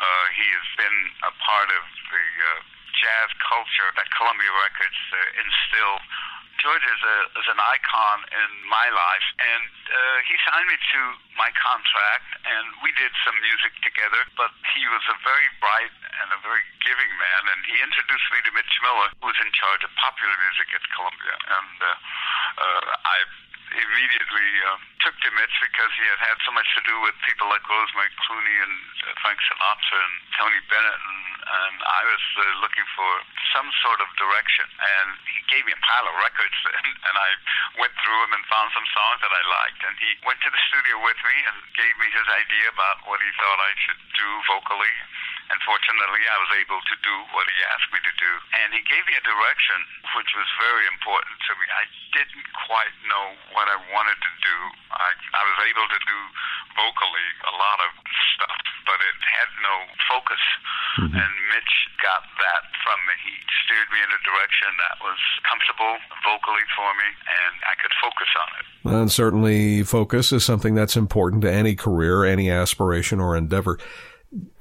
Uh, 0.00 0.24
he 0.40 0.46
has 0.56 0.66
been 0.80 0.98
a 1.28 1.32
part 1.36 1.68
of 1.68 1.84
the 1.84 2.26
uh, 2.48 2.64
jazz 2.96 3.28
culture 3.44 3.88
that 3.92 4.08
Columbia 4.16 4.52
Records 4.56 5.00
uh, 5.12 5.44
instilled 5.44 6.04
George 6.58 6.82
is, 6.82 7.02
a, 7.06 7.16
is 7.38 7.48
an 7.48 7.60
icon 7.62 8.18
in 8.34 8.50
my 8.66 8.90
life, 8.90 9.26
and 9.38 9.70
uh, 9.94 10.18
he 10.26 10.34
signed 10.42 10.66
me 10.66 10.74
to 10.74 11.00
my 11.38 11.50
contract, 11.54 12.28
and 12.42 12.66
we 12.82 12.90
did 12.98 13.14
some 13.22 13.38
music 13.38 13.78
together. 13.86 14.26
But 14.34 14.50
he 14.74 14.82
was 14.90 15.02
a 15.06 15.16
very 15.22 15.46
bright 15.62 15.94
and 16.18 16.34
a 16.34 16.40
very 16.42 16.66
giving 16.82 17.12
man, 17.14 17.42
and 17.54 17.60
he 17.62 17.78
introduced 17.78 18.28
me 18.34 18.42
to 18.42 18.50
Mitch 18.50 18.74
Miller, 18.82 19.08
who 19.22 19.30
was 19.30 19.38
in 19.38 19.50
charge 19.54 19.86
of 19.86 19.90
popular 20.02 20.34
music 20.42 20.68
at 20.74 20.82
Columbia, 20.98 21.36
and 21.38 21.76
uh, 21.78 21.90
uh, 22.58 22.90
I 23.06 23.16
immediately 23.74 24.48
uh, 24.64 24.78
took 25.04 25.16
to 25.20 25.30
Mitch 25.36 25.56
because 25.60 25.92
he 25.96 26.04
had 26.08 26.20
had 26.20 26.36
so 26.44 26.52
much 26.52 26.68
to 26.76 26.82
do 26.88 26.96
with 27.04 27.14
people 27.24 27.48
like 27.48 27.62
Rosemary 27.68 28.12
Clooney 28.24 28.56
and 28.64 28.74
uh, 29.04 29.14
Frank 29.20 29.38
Sinatra 29.44 29.98
and 29.98 30.14
Tony 30.36 30.60
Bennett, 30.68 31.00
and, 31.00 31.22
and 31.48 31.76
I 31.84 32.02
was 32.08 32.24
uh, 32.38 32.42
looking 32.64 32.86
for 32.96 33.10
some 33.52 33.68
sort 33.84 34.00
of 34.00 34.08
direction. 34.16 34.66
And 34.68 35.08
he 35.28 35.40
gave 35.52 35.64
me 35.68 35.72
a 35.72 35.82
pile 35.82 36.06
of 36.08 36.16
records, 36.20 36.58
and, 36.78 36.88
and 36.88 37.16
I 37.16 37.30
went 37.80 37.94
through 38.00 38.18
them 38.24 38.32
and 38.36 38.44
found 38.48 38.68
some 38.72 38.88
songs 38.92 39.18
that 39.24 39.32
I 39.32 39.42
liked. 39.48 39.80
And 39.84 39.94
he 40.00 40.10
went 40.24 40.40
to 40.44 40.50
the 40.50 40.62
studio 40.72 41.00
with 41.04 41.18
me 41.24 41.36
and 41.48 41.56
gave 41.76 41.94
me 42.00 42.08
his 42.12 42.28
idea 42.28 42.72
about 42.72 43.04
what 43.04 43.20
he 43.20 43.30
thought 43.36 43.58
I 43.60 43.72
should 43.84 44.02
do 44.16 44.28
vocally. 44.48 44.96
And 45.48 45.58
fortunately, 45.64 46.22
I 46.28 46.36
was 46.44 46.52
able 46.60 46.80
to 46.80 46.96
do 47.00 47.14
what 47.32 47.48
he 47.48 47.56
asked 47.72 47.88
me 47.88 48.00
to 48.04 48.14
do. 48.20 48.32
And 48.60 48.76
he 48.76 48.84
gave 48.84 49.00
me 49.08 49.16
a 49.16 49.24
direction 49.24 49.78
which 50.16 50.28
was 50.36 50.48
very 50.60 50.84
important 50.92 51.36
to 51.48 51.52
me. 51.56 51.64
I 51.72 51.84
didn't 52.12 52.48
quite 52.68 52.94
know 53.08 53.26
what 53.56 53.68
I 53.68 53.80
wanted 53.88 54.18
to 54.20 54.32
do. 54.44 54.56
I, 54.92 55.10
I 55.16 55.42
was 55.48 55.58
able 55.72 55.88
to 55.88 56.00
do 56.04 56.18
vocally 56.76 57.28
a 57.48 57.54
lot 57.56 57.78
of 57.80 57.90
stuff, 58.36 58.60
but 58.84 58.98
it 59.00 59.16
had 59.24 59.50
no 59.64 59.76
focus. 60.12 60.42
Mm-hmm. 61.00 61.16
And 61.16 61.32
Mitch 61.52 61.74
got 62.04 62.22
that 62.28 62.62
from 62.84 62.98
me. 63.08 63.14
He 63.24 63.34
steered 63.64 63.88
me 63.92 64.00
in 64.04 64.10
a 64.12 64.20
direction 64.20 64.70
that 64.84 64.96
was 65.00 65.20
comfortable 65.48 65.96
vocally 66.24 66.66
for 66.76 66.90
me, 67.00 67.08
and 67.08 67.54
I 67.64 67.74
could 67.80 67.94
focus 68.04 68.30
on 68.36 68.48
it. 68.60 68.64
And 68.84 69.12
certainly, 69.12 69.82
focus 69.82 70.32
is 70.32 70.44
something 70.44 70.74
that's 70.74 70.96
important 70.96 71.42
to 71.42 71.52
any 71.52 71.74
career, 71.74 72.24
any 72.24 72.50
aspiration 72.50 73.20
or 73.20 73.36
endeavor. 73.36 73.78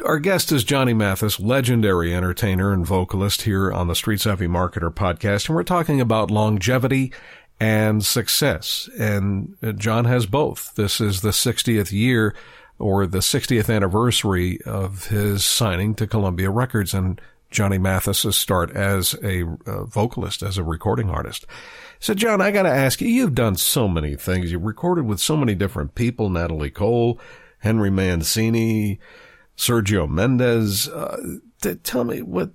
Our 0.05 0.19
guest 0.19 0.51
is 0.53 0.63
Johnny 0.63 0.93
Mathis, 0.93 1.41
legendary 1.41 2.15
entertainer 2.15 2.71
and 2.71 2.85
vocalist 2.85 3.41
here 3.41 3.71
on 3.71 3.87
the 3.87 3.95
Street 3.95 4.21
Savvy 4.21 4.47
Marketer 4.47 4.93
podcast. 4.93 5.47
And 5.47 5.55
we're 5.57 5.63
talking 5.63 5.99
about 5.99 6.31
longevity 6.31 7.11
and 7.59 8.05
success. 8.05 8.89
And 8.97 9.57
John 9.75 10.05
has 10.05 10.25
both. 10.25 10.73
This 10.75 11.01
is 11.01 11.19
the 11.19 11.31
60th 11.31 11.91
year 11.91 12.33
or 12.79 13.05
the 13.05 13.17
60th 13.17 13.73
anniversary 13.73 14.61
of 14.61 15.07
his 15.07 15.43
signing 15.43 15.95
to 15.95 16.07
Columbia 16.07 16.49
Records 16.49 16.93
and 16.93 17.19
Johnny 17.51 17.77
Mathis's 17.77 18.37
start 18.37 18.71
as 18.71 19.15
a 19.21 19.43
uh, 19.65 19.83
vocalist, 19.83 20.43
as 20.43 20.57
a 20.57 20.63
recording 20.63 21.09
artist. 21.09 21.45
So, 21.99 22.13
John, 22.13 22.39
I 22.39 22.51
got 22.51 22.63
to 22.63 22.69
ask 22.69 23.01
you, 23.01 23.09
you've 23.09 23.35
done 23.35 23.57
so 23.57 23.89
many 23.89 24.15
things. 24.15 24.49
You've 24.49 24.63
recorded 24.63 25.05
with 25.05 25.19
so 25.19 25.35
many 25.35 25.55
different 25.55 25.93
people, 25.95 26.29
Natalie 26.29 26.69
Cole, 26.69 27.19
Henry 27.59 27.89
Mancini, 27.89 28.99
Sergio 29.57 30.07
Mendes. 30.07 30.87
Uh, 30.87 31.37
tell 31.83 32.03
me 32.03 32.21
what 32.21 32.51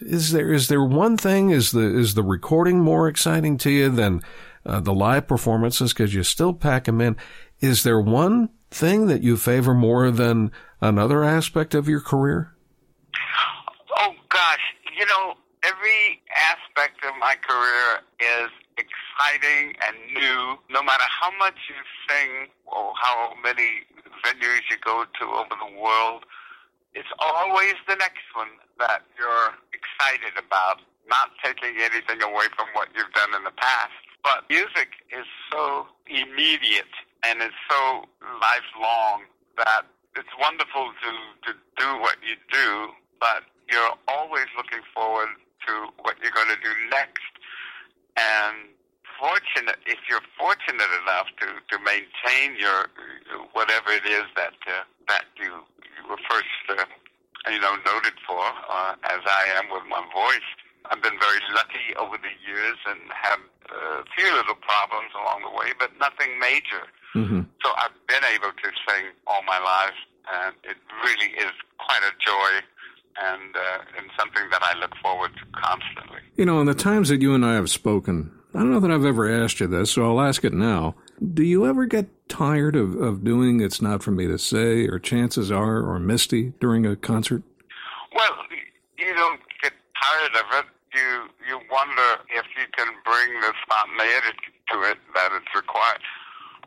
is 0.00 0.32
there? 0.32 0.52
Is 0.52 0.68
there 0.68 0.82
one 0.82 1.16
thing? 1.16 1.50
Is 1.50 1.72
the 1.72 1.80
is 1.80 2.14
the 2.14 2.22
recording 2.22 2.80
more 2.80 3.08
exciting 3.08 3.58
to 3.58 3.70
you 3.70 3.90
than 3.90 4.22
uh, 4.64 4.80
the 4.80 4.94
live 4.94 5.26
performances? 5.26 5.92
Because 5.92 6.14
you 6.14 6.22
still 6.22 6.54
pack 6.54 6.84
them 6.84 7.00
in. 7.00 7.16
Is 7.60 7.82
there 7.82 8.00
one 8.00 8.48
thing 8.70 9.06
that 9.08 9.22
you 9.22 9.36
favor 9.36 9.74
more 9.74 10.10
than 10.10 10.50
another 10.80 11.24
aspect 11.24 11.74
of 11.74 11.88
your 11.88 12.00
career? 12.00 12.54
Oh 13.98 14.14
gosh, 14.30 14.74
you 14.98 15.04
know, 15.06 15.34
every 15.62 16.22
aspect 16.34 17.04
of 17.04 17.12
my 17.20 17.34
career 17.46 18.00
is 18.18 18.50
exciting 19.20 19.74
and 19.86 19.96
new. 20.14 20.58
No 20.70 20.82
matter 20.82 21.04
how 21.20 21.30
much 21.38 21.56
you 21.68 21.76
sing 22.08 22.48
or 22.66 22.92
how 22.96 23.34
many 23.42 23.84
venues 24.24 24.60
you 24.70 24.76
go 24.84 25.04
to 25.20 25.24
over 25.26 25.54
the 25.58 25.80
world, 25.80 26.24
it's 26.94 27.08
always 27.18 27.74
the 27.88 27.96
next 27.96 28.24
one 28.34 28.48
that 28.78 29.02
you're 29.18 29.54
excited 29.72 30.34
about, 30.38 30.80
not 31.08 31.30
taking 31.44 31.76
anything 31.80 32.22
away 32.22 32.46
from 32.56 32.66
what 32.72 32.88
you've 32.96 33.12
done 33.12 33.34
in 33.36 33.44
the 33.44 33.54
past. 33.56 33.92
But 34.22 34.44
music 34.50 35.00
is 35.16 35.26
so 35.52 35.86
immediate 36.06 36.92
and 37.24 37.40
it's 37.42 37.54
so 37.70 38.04
lifelong 38.40 39.24
that 39.56 39.82
it's 40.16 40.34
wonderful 40.40 40.92
to, 40.92 41.10
to 41.52 41.58
do 41.78 42.00
what 42.00 42.16
you 42.26 42.36
do, 42.52 42.88
but 43.20 43.44
you're 43.70 43.94
always 44.08 44.46
looking 44.56 44.82
forward 44.94 45.28
to 45.66 45.72
what 46.02 46.16
you're 46.22 46.32
going 46.32 46.48
to 46.48 46.60
do 46.62 46.72
next. 46.90 47.30
And 48.16 48.70
fortunate, 49.20 49.76
if 49.84 50.00
you're 50.08 50.24
fortunate 50.40 50.88
enough 51.04 51.28
to, 51.44 51.46
to 51.68 51.76
maintain 51.84 52.56
your 52.56 52.88
whatever 53.52 53.92
it 53.92 54.06
is 54.08 54.24
that 54.34 54.56
uh, 54.66 54.82
that 55.08 55.28
you, 55.36 55.52
you 55.84 56.02
were 56.08 56.18
first, 56.28 56.48
uh, 56.72 56.84
you 57.52 57.60
know, 57.60 57.76
noted 57.84 58.16
for, 58.26 58.40
uh, 58.40 58.96
as 59.04 59.20
I 59.20 59.42
am 59.60 59.68
with 59.68 59.84
my 59.88 60.00
voice, 60.14 60.48
I've 60.88 61.02
been 61.02 61.18
very 61.20 61.42
lucky 61.52 61.92
over 62.00 62.16
the 62.16 62.34
years 62.40 62.78
and 62.88 62.98
had 63.12 63.38
a 63.68 64.04
few 64.16 64.32
little 64.32 64.56
problems 64.56 65.12
along 65.14 65.44
the 65.44 65.52
way, 65.52 65.76
but 65.78 65.90
nothing 66.00 66.40
major. 66.40 66.88
Mm-hmm. 67.14 67.42
So 67.62 67.68
I've 67.76 67.94
been 68.08 68.24
able 68.34 68.50
to 68.56 68.68
sing 68.88 69.12
all 69.26 69.42
my 69.46 69.58
life, 69.58 69.98
and 70.32 70.54
it 70.64 70.78
really 71.04 71.30
is 71.36 71.52
quite 71.78 72.02
a 72.02 72.14
joy 72.24 72.64
and 73.20 73.56
uh, 73.56 73.98
and 73.98 74.10
something 74.18 74.48
that 74.50 74.62
I 74.62 74.78
look 74.78 74.94
forward 75.02 75.32
to 75.36 75.44
constantly. 75.60 76.20
You 76.36 76.46
know, 76.46 76.60
in 76.60 76.66
the 76.66 76.74
times 76.74 77.08
that 77.08 77.20
you 77.20 77.34
and 77.34 77.44
I 77.44 77.54
have 77.54 77.68
spoken, 77.68 78.32
I 78.60 78.62
don't 78.62 78.72
know 78.72 78.80
that 78.80 78.90
I've 78.90 79.06
ever 79.06 79.26
asked 79.26 79.60
you 79.60 79.68
this, 79.68 79.92
so 79.92 80.04
I'll 80.04 80.20
ask 80.20 80.44
it 80.44 80.52
now. 80.52 80.94
Do 81.32 81.42
you 81.42 81.64
ever 81.64 81.86
get 81.86 82.10
tired 82.28 82.76
of, 82.76 82.94
of 82.94 83.24
doing 83.24 83.62
It's 83.62 83.80
Not 83.80 84.02
For 84.02 84.10
Me 84.10 84.26
to 84.26 84.36
Say 84.36 84.86
or 84.86 84.98
Chances 84.98 85.50
Are 85.50 85.80
or 85.80 85.98
Misty 85.98 86.52
during 86.60 86.84
a 86.84 86.94
concert? 86.94 87.42
Well, 88.14 88.36
you 88.98 89.14
don't 89.14 89.40
get 89.62 89.72
tired 89.96 90.32
of 90.36 90.58
it. 90.58 90.64
You 90.92 91.30
you 91.48 91.58
wonder 91.72 92.20
if 92.28 92.44
you 92.52 92.66
can 92.76 92.92
bring 93.02 93.40
the 93.40 93.54
spontaneity 93.64 94.36
to 94.72 94.82
it 94.90 94.98
that 95.14 95.30
it's 95.32 95.54
required. 95.56 96.02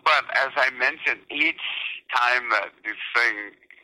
But 0.03 0.25
as 0.35 0.49
I 0.55 0.71
mentioned, 0.71 1.21
each 1.29 1.61
time 2.09 2.49
that 2.49 2.69
you 2.83 2.93
sing, 3.15 3.35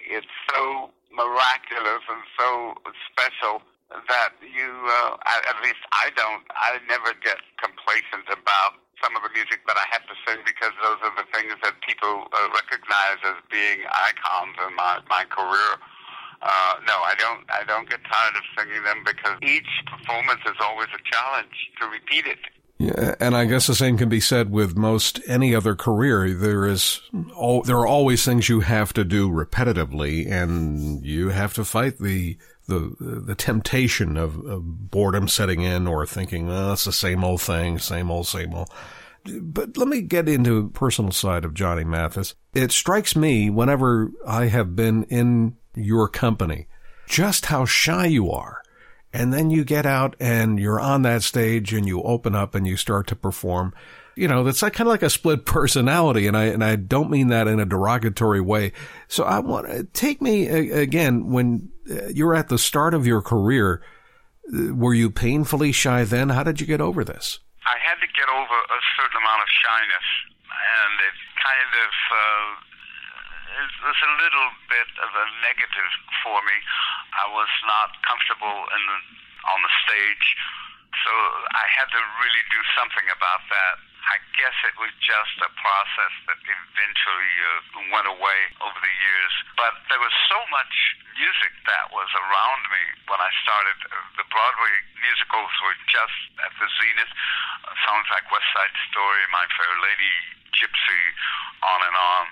it's 0.10 0.26
so 0.50 0.90
miraculous 1.14 2.02
and 2.10 2.24
so 2.40 2.74
special 3.12 3.62
that 3.90 4.38
you, 4.42 4.70
uh, 4.70 5.18
at 5.50 5.58
least 5.66 5.82
I 5.92 6.14
don't, 6.14 6.46
I 6.54 6.78
never 6.88 7.14
get 7.26 7.42
complacent 7.58 8.30
about 8.30 8.78
some 9.02 9.16
of 9.16 9.24
the 9.24 9.32
music 9.34 9.66
that 9.66 9.78
I 9.80 9.86
have 9.90 10.06
to 10.06 10.16
sing 10.28 10.44
because 10.46 10.76
those 10.84 11.00
are 11.02 11.16
the 11.18 11.28
things 11.34 11.56
that 11.64 11.74
people 11.82 12.30
uh, 12.30 12.50
recognize 12.54 13.20
as 13.26 13.40
being 13.50 13.88
icons 13.90 14.56
in 14.62 14.76
my, 14.76 15.02
my 15.10 15.24
career. 15.26 15.80
Uh, 16.42 16.80
no, 16.88 16.96
I 17.04 17.16
don't. 17.20 17.44
I 17.52 17.66
don't 17.68 17.90
get 17.90 18.00
tired 18.08 18.36
of 18.36 18.44
singing 18.58 18.84
them 18.84 19.04
because 19.04 19.36
each 19.44 19.68
performance 19.86 20.40
is 20.46 20.56
always 20.62 20.88
a 20.96 21.02
challenge 21.04 21.52
to 21.82 21.88
repeat 21.88 22.28
it. 22.28 22.40
Yeah, 22.78 23.16
and 23.20 23.36
I 23.36 23.44
guess 23.44 23.68
the 23.68 23.76
same 23.76 23.98
can 23.98 24.08
be 24.08 24.22
said 24.22 24.50
with 24.50 24.78
most 24.78 25.20
any 25.28 25.54
other 25.54 25.76
career. 25.76 26.34
There 26.34 26.66
is, 26.66 27.02
there 27.12 27.78
are 27.78 27.88
always 27.88 28.24
things 28.24 28.48
you 28.48 28.62
have 28.62 28.94
to 28.94 29.04
do 29.04 29.30
repetitively, 29.30 30.32
and 30.32 31.06
you 31.06 31.28
have 31.28 31.54
to 31.56 31.66
fight 31.66 31.98
the 31.98 32.38
the 32.70 32.96
the 33.00 33.36
temptation 33.36 34.16
of, 34.16 34.38
of 34.46 34.90
boredom 34.90 35.28
setting 35.28 35.62
in 35.62 35.88
or 35.88 36.06
thinking, 36.06 36.50
oh, 36.50 36.74
it's 36.74 36.86
the 36.86 36.94
same 36.94 37.24
old 37.24 37.42
thing, 37.42 37.80
same 37.80 38.10
old, 38.10 38.28
same 38.28 38.54
old. 38.54 38.70
But 39.26 39.76
let 39.78 39.88
me 39.88 40.02
get 40.02 40.30
into 40.30 40.64
the 40.64 40.70
personal 40.70 41.12
side 41.12 41.44
of 41.44 41.54
Johnny 41.54 41.84
Mathis. 41.84 42.36
It 42.54 42.72
strikes 42.72 43.16
me 43.16 43.50
whenever 43.50 44.12
I 44.26 44.46
have 44.46 44.76
been 44.76 45.04
in 45.04 45.58
your 45.76 46.08
company 46.08 46.68
just 47.08 47.48
how 47.48 47.66
shy 47.66 48.06
you 48.06 48.32
are. 48.32 48.62
And 49.12 49.34
then 49.34 49.50
you 49.50 49.66
get 49.66 49.86
out 49.86 50.16
and 50.20 50.60
you're 50.60 50.80
on 50.80 51.02
that 51.02 51.24
stage 51.24 51.74
and 51.74 51.88
you 51.88 52.02
open 52.04 52.36
up 52.36 52.54
and 52.54 52.68
you 52.68 52.78
start 52.78 53.08
to 53.08 53.16
perform 53.16 53.74
you 54.20 54.28
know, 54.28 54.44
that's 54.44 54.62
like, 54.62 54.74
kind 54.74 54.88
of 54.88 54.92
like 54.92 55.04
a 55.04 55.10
split 55.10 55.46
personality. 55.46 56.28
And 56.28 56.36
I, 56.36 56.46
and 56.52 56.64
I 56.64 56.76
don't 56.76 57.10
mean 57.10 57.30
that 57.30 57.48
in 57.48 57.60
a 57.60 57.66
derogatory 57.66 58.42
way. 58.42 58.74
So 59.08 59.24
I 59.24 59.40
want 59.40 59.68
to 59.68 59.86
take 59.86 60.22
me 60.22 60.48
again 60.48 61.32
when 61.32 61.72
uh, 61.90 62.12
you're 62.14 62.36
at 62.36 62.50
the 62.50 62.58
start 62.58 62.94
of 62.94 63.08
your 63.08 63.22
career. 63.22 63.82
Uh, 64.52 64.76
were 64.76 64.94
you 64.94 65.10
painfully 65.10 65.72
shy 65.72 66.04
then? 66.04 66.30
How 66.36 66.44
did 66.44 66.60
you 66.60 66.68
get 66.68 66.82
over 66.82 67.08
this? 67.08 67.40
I 67.64 67.80
had 67.80 67.96
to 68.04 68.10
get 68.12 68.28
over 68.28 68.58
a 68.60 68.82
certain 69.00 69.18
amount 69.24 69.40
of 69.40 69.50
shyness, 69.64 70.08
and 70.52 70.94
it 71.00 71.16
kind 71.40 71.72
of 71.80 71.92
uh, 72.12 72.50
it 73.56 73.72
was 73.88 74.00
a 74.04 74.14
little 74.20 74.50
bit 74.68 74.90
of 75.00 75.12
a 75.16 75.26
negative 75.48 75.92
for 76.28 76.44
me. 76.44 76.58
I 77.16 77.32
was 77.32 77.52
not 77.64 77.96
comfortable 78.04 78.68
in 78.68 78.82
the, 78.84 79.00
on 79.48 79.60
the 79.64 79.74
stage, 79.88 80.28
so 81.08 81.12
I 81.56 81.66
had 81.72 81.88
to 81.88 82.02
really 82.20 82.44
do 82.52 82.62
something 82.76 83.08
about 83.16 83.44
that. 83.48 83.89
I 84.08 84.18
guess 84.40 84.56
it 84.66 84.76
was 84.80 84.92
just 85.04 85.36
a 85.44 85.52
process 85.52 86.14
that 86.32 86.40
eventually 86.40 87.34
uh, 87.44 87.92
went 87.92 88.08
away 88.08 88.40
over 88.64 88.80
the 88.80 88.96
years. 89.04 89.34
But 89.60 89.76
there 89.92 90.00
was 90.00 90.14
so 90.32 90.40
much 90.50 90.74
music 91.20 91.54
that 91.68 91.92
was 91.92 92.10
around 92.16 92.62
me 92.72 92.84
when 93.12 93.20
I 93.20 93.32
started. 93.44 93.76
The 94.16 94.28
Broadway 94.32 94.74
musicals 95.04 95.52
were 95.62 95.78
just 95.92 96.20
at 96.42 96.54
the 96.56 96.68
zenith. 96.80 97.12
Uh, 97.68 97.76
songs 97.84 98.08
like 98.16 98.26
West 98.32 98.50
Side 98.56 98.76
Story, 98.90 99.22
My 99.36 99.46
Fair 99.60 99.76
Lady, 99.84 100.16
Gypsy, 100.56 101.04
on 101.60 101.80
and 101.84 101.96
on 101.96 102.26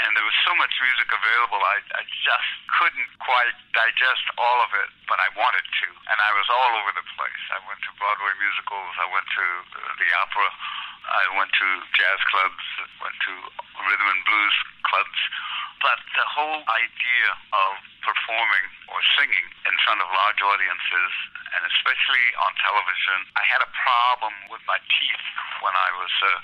and 0.00 0.10
there 0.16 0.24
was 0.24 0.38
so 0.48 0.56
much 0.56 0.72
music 0.80 1.08
available, 1.12 1.60
I, 1.60 1.76
I 2.00 2.02
just 2.08 2.50
couldn't 2.80 3.10
quite 3.20 3.52
digest 3.76 4.24
all 4.40 4.58
of 4.64 4.72
it, 4.72 4.88
but 5.04 5.20
I 5.20 5.28
wanted 5.36 5.62
to. 5.62 5.88
And 6.08 6.16
I 6.16 6.30
was 6.32 6.48
all 6.48 6.72
over 6.80 6.92
the 6.96 7.06
place. 7.12 7.42
I 7.52 7.60
went 7.68 7.80
to 7.84 7.92
Broadway 8.00 8.32
musicals, 8.40 8.92
I 8.96 9.08
went 9.12 9.26
to 9.28 9.44
the 10.00 10.08
opera, 10.16 10.48
I 11.08 11.24
went 11.38 11.50
to 11.50 11.68
jazz 11.98 12.20
clubs, 12.30 12.64
went 13.02 13.16
to 13.26 13.32
rhythm 13.88 14.08
and 14.08 14.22
blues 14.24 14.56
clubs. 14.86 15.20
But 15.82 15.98
the 16.14 16.26
whole 16.30 16.62
idea 16.62 17.28
of 17.50 17.72
performing 18.06 18.66
or 18.86 19.02
singing 19.18 19.46
in 19.66 19.74
front 19.82 19.98
of 19.98 20.06
large 20.14 20.38
audiences, 20.38 21.12
and 21.58 21.62
especially 21.66 22.26
on 22.38 22.54
television, 22.62 23.18
I 23.34 23.42
had 23.50 23.66
a 23.66 23.70
problem 23.74 24.30
with 24.46 24.62
my 24.70 24.78
teeth 24.78 25.26
when 25.58 25.74
I 25.74 25.90
was 25.98 26.12
a, 26.22 26.34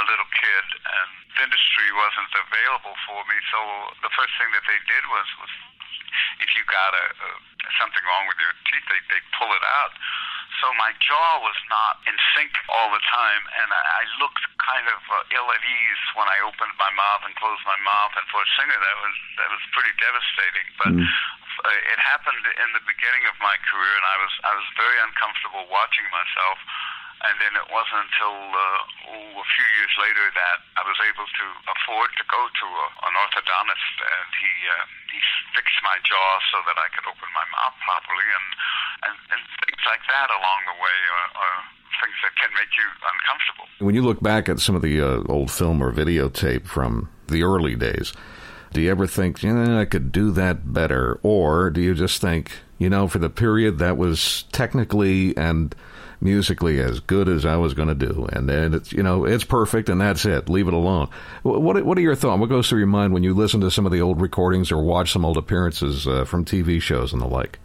a 0.00 0.02
little 0.08 0.28
kid, 0.32 0.64
and 0.80 1.08
dentistry 1.36 1.88
wasn't 1.92 2.32
available 2.40 2.96
for 3.04 3.20
me. 3.28 3.36
So 3.52 3.58
the 4.00 4.12
first 4.16 4.32
thing 4.40 4.48
that 4.56 4.64
they 4.64 4.80
did 4.88 5.04
was, 5.12 5.28
was 5.44 5.52
if 6.40 6.48
you 6.56 6.64
got 6.64 6.92
a, 6.96 7.06
a 7.12 7.28
something 7.76 8.04
wrong 8.08 8.24
with 8.28 8.40
your 8.40 8.54
teeth, 8.70 8.86
they 8.88 9.00
they 9.12 9.20
pull 9.36 9.50
it 9.52 9.64
out. 9.84 9.92
So 10.62 10.72
my 10.80 10.92
jaw 11.04 11.44
was 11.44 11.58
not 11.68 12.00
in 12.08 12.16
sync 12.32 12.52
all 12.72 12.88
the 12.88 13.02
time, 13.12 13.42
and 13.60 13.68
I, 13.68 13.82
I 14.00 14.02
looked 14.24 14.40
kind 14.56 14.88
of 14.88 15.00
uh, 15.12 15.36
ill 15.36 15.48
at 15.52 15.60
ease 15.60 16.04
when 16.16 16.24
I 16.32 16.40
opened 16.48 16.72
my 16.80 16.88
mouth 16.96 17.22
and 17.28 17.36
closed 17.36 17.60
my 17.68 17.76
mouth. 17.84 18.12
And 18.16 18.24
for 18.32 18.40
a 18.40 18.48
singer, 18.56 18.78
that 18.78 18.96
was 19.04 19.16
that 19.36 19.50
was 19.52 19.62
pretty 19.76 19.92
devastating. 20.00 20.66
But 20.80 20.92
mm. 20.96 21.04
it 21.04 22.00
happened 22.00 22.40
in 22.40 22.70
the 22.72 22.84
beginning 22.88 23.28
of 23.28 23.36
my 23.44 23.56
career, 23.68 23.94
and 24.00 24.06
I 24.08 24.16
was 24.16 24.32
I 24.48 24.52
was 24.56 24.68
very 24.80 24.98
uncomfortable 25.04 25.64
watching 25.68 26.08
myself. 26.08 26.58
And 27.16 27.32
then 27.40 27.56
it 27.56 27.68
wasn't 27.72 28.04
until 28.06 28.36
uh, 28.52 28.80
oh, 29.08 29.40
a 29.40 29.46
few 29.56 29.68
years 29.80 29.94
later 29.96 30.24
that 30.36 30.58
I 30.76 30.84
was 30.84 31.00
able 31.00 31.24
to 31.24 31.46
afford 31.64 32.12
to 32.12 32.24
go 32.28 32.44
to 32.44 32.66
a, 32.68 32.86
an 33.08 33.14
orthodontist, 33.16 33.94
and 34.04 34.28
he 34.36 34.52
uh, 34.68 34.84
he 35.08 35.18
fixed 35.56 35.80
my 35.80 35.96
jaw 36.04 36.28
so 36.52 36.60
that 36.68 36.76
I 36.76 36.92
could 36.92 37.08
open 37.08 37.28
my 37.32 37.46
mouth 37.56 37.76
properly, 37.88 38.28
and 38.28 38.46
and, 39.02 39.16
and 39.32 39.40
things 39.66 39.82
like 39.86 40.00
that 40.08 40.28
along 40.30 40.60
the 40.66 40.76
way 40.80 40.98
are, 41.12 41.30
are 41.36 41.58
things 42.00 42.18
that 42.22 42.34
can 42.40 42.50
make 42.54 42.72
you 42.76 42.86
uncomfortable. 43.12 43.66
When 43.78 43.94
you 43.94 44.02
look 44.02 44.22
back 44.22 44.48
at 44.48 44.60
some 44.60 44.74
of 44.74 44.82
the 44.82 45.00
uh, 45.00 45.22
old 45.28 45.50
film 45.50 45.82
or 45.82 45.92
videotape 45.92 46.66
from 46.66 47.08
the 47.28 47.42
early 47.42 47.74
days, 47.74 48.12
do 48.72 48.80
you 48.80 48.90
ever 48.90 49.06
think, 49.06 49.42
you 49.42 49.52
know, 49.52 49.80
I 49.80 49.84
could 49.84 50.12
do 50.12 50.30
that 50.32 50.72
better? 50.72 51.18
Or 51.22 51.70
do 51.70 51.80
you 51.80 51.94
just 51.94 52.20
think, 52.20 52.52
you 52.78 52.90
know, 52.90 53.08
for 53.08 53.18
the 53.18 53.30
period 53.30 53.78
that 53.78 53.96
was 53.96 54.44
technically 54.52 55.36
and 55.36 55.74
musically 56.20 56.80
as 56.80 57.00
good 57.00 57.28
as 57.28 57.44
I 57.44 57.56
was 57.56 57.74
going 57.74 57.88
to 57.88 57.94
do, 57.94 58.26
and 58.32 58.48
then 58.48 58.74
it's 58.74 58.92
you 58.92 59.02
know 59.02 59.24
it's 59.24 59.44
perfect, 59.44 59.88
and 59.88 60.00
that's 60.00 60.24
it. 60.24 60.48
Leave 60.48 60.68
it 60.68 60.74
alone. 60.74 61.08
What 61.42 61.84
what 61.84 61.98
are 61.98 62.02
your 62.02 62.14
thoughts? 62.14 62.40
What 62.40 62.48
goes 62.48 62.68
through 62.68 62.80
your 62.80 62.86
mind 62.86 63.12
when 63.12 63.22
you 63.22 63.34
listen 63.34 63.60
to 63.60 63.70
some 63.70 63.86
of 63.86 63.92
the 63.92 64.00
old 64.00 64.20
recordings 64.20 64.72
or 64.72 64.82
watch 64.82 65.12
some 65.12 65.24
old 65.24 65.36
appearances 65.36 66.06
uh, 66.06 66.24
from 66.24 66.44
TV 66.44 66.80
shows 66.80 67.12
and 67.12 67.20
the 67.20 67.26
like? 67.26 67.58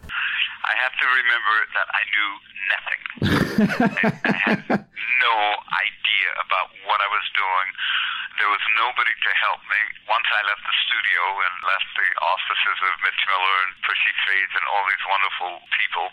I 0.72 0.76
have 0.88 0.96
to 0.96 1.04
remember 1.04 1.56
that 1.76 1.88
I 1.92 2.02
knew 2.08 2.30
nothing. 2.72 3.00
I 4.24 4.36
had 4.40 4.60
no 4.64 5.36
idea 5.68 6.28
about 6.48 6.72
what 6.88 6.96
I 6.96 7.08
was 7.12 7.26
doing. 7.36 7.68
There 8.40 8.48
was 8.48 8.64
nobody 8.80 9.12
to 9.12 9.30
help 9.36 9.60
me. 9.68 9.80
Once 10.08 10.24
I 10.32 10.40
left 10.48 10.64
the 10.64 10.76
studio 10.88 11.20
and 11.44 11.54
left 11.68 11.88
the 11.92 12.08
offices 12.24 12.78
of 12.88 12.92
Mitch 13.04 13.22
Miller 13.28 13.56
and 13.68 13.72
Percy 13.84 14.14
Faith 14.24 14.52
and 14.56 14.64
all 14.72 14.88
these 14.88 15.04
wonderful 15.04 15.60
people, 15.76 16.08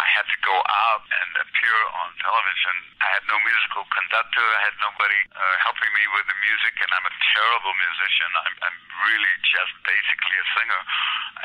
I 0.00 0.08
had 0.16 0.24
to 0.24 0.38
go 0.40 0.56
out 0.56 1.04
and 1.04 1.30
appear 1.44 1.76
on 2.00 2.08
television. 2.24 2.74
I 3.04 3.12
had 3.12 3.28
no 3.28 3.36
musical 3.44 3.84
conductor. 3.92 4.46
I 4.56 4.72
had 4.72 4.76
nobody 4.80 5.20
uh, 5.36 5.56
helping 5.68 5.92
me 5.92 6.08
with 6.16 6.24
the 6.32 6.38
music, 6.40 6.80
and 6.80 6.88
I'm 6.96 7.04
a 7.04 7.14
terrible 7.36 7.76
musician. 7.76 8.30
I'm, 8.40 8.54
I'm 8.72 8.78
really 9.06 9.34
just 9.46 9.74
basically 9.84 10.36
a 10.38 10.46
singer. 10.58 10.82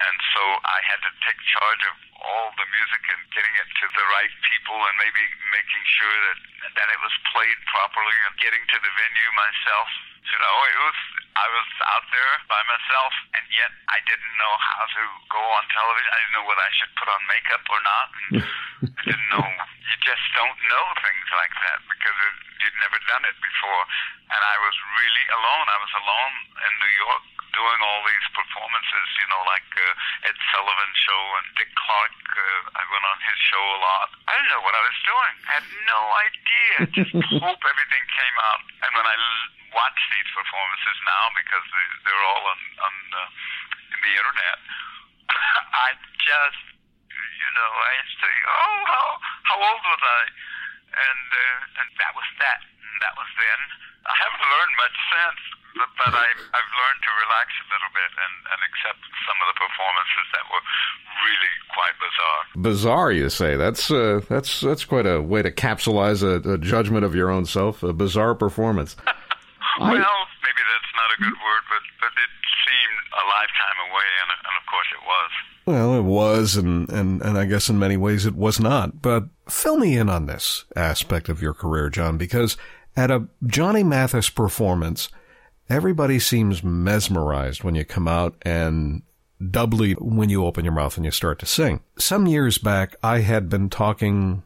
And 0.04 0.16
so 0.34 0.44
I 0.66 0.80
had 0.90 1.00
to 1.06 1.12
take 1.24 1.40
charge 1.54 1.84
of 1.90 1.96
all 2.24 2.50
the 2.56 2.68
music 2.72 3.04
and 3.14 3.22
getting 3.36 3.56
it 3.60 3.70
to 3.84 3.86
the 3.94 4.06
right 4.16 4.34
people 4.48 4.78
and 4.80 4.96
maybe 4.98 5.24
making 5.52 5.84
sure 5.86 6.18
that 6.32 6.40
that 6.80 6.88
it 6.90 7.00
was 7.04 7.14
played 7.36 7.60
properly 7.70 8.16
and 8.26 8.34
getting 8.40 8.64
to 8.72 8.78
the 8.80 8.92
venue 8.96 9.30
myself. 9.36 9.90
You 10.24 10.40
know, 10.40 10.58
it 10.72 10.80
was 10.80 11.00
I 11.36 11.48
was 11.52 11.68
out 11.92 12.06
there 12.14 12.34
by 12.48 12.62
myself, 12.70 13.14
and 13.36 13.46
yet 13.52 13.72
I 13.92 14.00
didn't 14.08 14.36
know 14.40 14.54
how 14.56 14.86
to 14.86 15.02
go 15.34 15.42
on 15.42 15.64
television. 15.74 16.10
I 16.14 16.18
didn't 16.24 16.36
know 16.40 16.48
whether 16.48 16.64
I 16.64 16.74
should 16.78 16.94
put 16.96 17.10
on 17.12 17.22
makeup 17.28 17.64
or 17.68 17.82
not. 17.84 18.08
And 18.14 18.26
I 18.98 19.04
didn't 19.04 19.30
know. 19.34 19.44
You 19.44 19.96
just 20.06 20.26
don't 20.38 20.60
know 20.72 20.86
things 21.04 21.28
like 21.36 21.54
that 21.68 21.80
because 21.90 22.18
it, 22.18 22.36
you'd 22.64 22.80
never 22.80 23.00
done 23.12 23.24
it 23.28 23.38
before. 23.42 23.84
And 24.32 24.42
I 24.42 24.56
was 24.64 24.76
really 24.96 25.26
alone. 25.36 25.66
I 25.68 25.80
was 25.84 25.94
alone 26.00 26.36
in 26.56 26.72
New 26.80 26.94
York 27.04 27.24
doing 27.54 27.80
all 27.86 28.02
these 28.06 28.28
performances, 28.34 29.06
you 29.22 29.28
know, 29.30 29.42
like 29.46 29.70
uh, 29.78 30.28
Ed 30.30 30.38
Sullivan 30.52 30.92
show 30.98 31.22
and 31.40 31.46
Dick 31.56 31.70
Clark. 31.74 32.18
Uh, 32.34 32.78
I 32.78 32.84
went 32.90 33.06
on 33.06 33.18
his 33.22 33.40
show 33.48 33.62
a 33.62 33.80
lot. 33.80 34.10
I 34.26 34.32
didn't 34.38 34.52
know 34.58 34.64
what 34.66 34.74
I 34.74 34.84
was 34.84 35.00
doing. 35.06 35.34
I 35.46 35.52
had 35.62 35.68
no 35.86 36.02
idea. 36.18 36.76
Just 36.98 37.14
hope 37.46 37.62
everything 37.62 38.04
came 38.10 38.38
out. 38.42 38.62
And 38.84 38.92
when 38.98 39.06
I 39.06 39.16
l- 39.16 39.50
watch 39.78 40.00
these 40.10 40.30
performances 40.34 40.98
now, 41.06 41.24
because 41.38 41.66
they, 41.70 41.86
they're 42.10 42.26
all 42.26 42.44
on, 42.50 42.60
on 42.90 42.96
uh, 43.22 43.94
in 43.94 44.00
the 44.02 44.14
internet, 44.18 44.58
I 45.88 45.90
just, 46.26 46.64
you 47.14 47.50
know, 47.54 47.72
I 47.72 47.94
say, 48.18 48.34
oh, 48.50 48.80
how 48.90 49.06
how 49.46 49.58
old 49.62 49.84
was 49.86 50.02
I? 50.02 50.22
And 50.94 51.28
uh, 51.30 51.82
and 51.82 51.88
that 52.02 52.12
was 52.18 52.30
that. 52.42 52.62
That 53.04 53.14
was 53.20 53.30
then. 53.36 53.60
I 54.08 54.16
haven't 54.16 54.48
learned 54.48 54.76
much 54.80 54.96
since 55.12 55.40
but, 55.76 55.90
but 55.98 56.14
I, 56.14 56.28
I've 56.30 56.74
learned 56.78 57.02
to 57.02 57.12
relax 57.26 57.48
a 57.58 57.68
little 57.74 57.92
bit 57.94 58.12
and, 58.14 58.34
and 58.54 58.60
accept 58.62 59.02
some 59.26 59.38
of 59.42 59.48
the 59.50 59.58
performances 59.58 60.26
that 60.34 60.46
were 60.50 60.64
really 61.26 61.54
quite 61.74 61.96
bizarre. 61.98 62.44
Bizarre, 62.62 63.12
you 63.12 63.30
say? 63.30 63.56
That's 63.58 63.90
uh, 63.90 64.22
that's 64.30 64.62
that's 64.62 64.86
quite 64.86 65.08
a 65.08 65.22
way 65.22 65.42
to 65.42 65.52
capsulize 65.52 66.22
a, 66.22 66.42
a 66.46 66.58
judgment 66.58 67.06
of 67.06 67.16
your 67.16 67.30
own 67.30 67.46
self. 67.46 67.82
A 67.82 67.94
bizarre 67.94 68.36
performance. 68.36 68.96
well, 69.80 69.90
maybe 70.46 70.64
that's 70.70 70.94
not 70.94 71.10
a 71.10 71.18
good 71.22 71.38
word, 71.42 71.64
but 71.70 71.84
but 72.02 72.14
it 72.22 72.32
seemed 72.66 73.00
a 73.18 73.24
lifetime 73.34 73.80
away, 73.90 74.10
and, 74.22 74.30
and 74.46 74.56
of 74.62 74.66
course 74.70 74.90
it 74.94 75.04
was. 75.06 75.32
Well, 75.66 75.98
it 75.98 76.04
was, 76.04 76.58
and, 76.58 76.90
and, 76.90 77.22
and 77.22 77.38
I 77.38 77.46
guess 77.46 77.70
in 77.70 77.80
many 77.80 77.96
ways 77.96 78.26
it 78.26 78.36
was 78.36 78.60
not. 78.60 79.02
But 79.02 79.30
fill 79.48 79.78
me 79.78 79.98
in 79.98 80.10
on 80.10 80.26
this 80.26 80.66
aspect 80.76 81.30
of 81.30 81.42
your 81.42 81.54
career, 81.54 81.90
John, 81.90 82.18
because 82.18 82.58
at 82.96 83.12
a 83.12 83.28
Johnny 83.46 83.84
Mathis 83.84 84.30
performance, 84.30 85.10
everybody 85.70 86.20
seems 86.20 86.64
mesmerized 86.64 87.64
when 87.64 87.76
you 87.76 87.86
come 87.86 88.08
out 88.08 88.36
and 88.44 89.02
doubly 89.52 89.94
when 89.94 90.30
you 90.30 90.46
open 90.46 90.64
your 90.64 90.74
mouth 90.74 90.96
and 90.96 91.06
you 91.06 91.12
start 91.12 91.40
to 91.40 91.46
sing. 91.46 91.82
Some 91.98 92.28
years 92.28 92.58
back, 92.58 92.96
I 93.04 93.20
had 93.20 93.50
been 93.50 93.70
talking, 93.70 94.44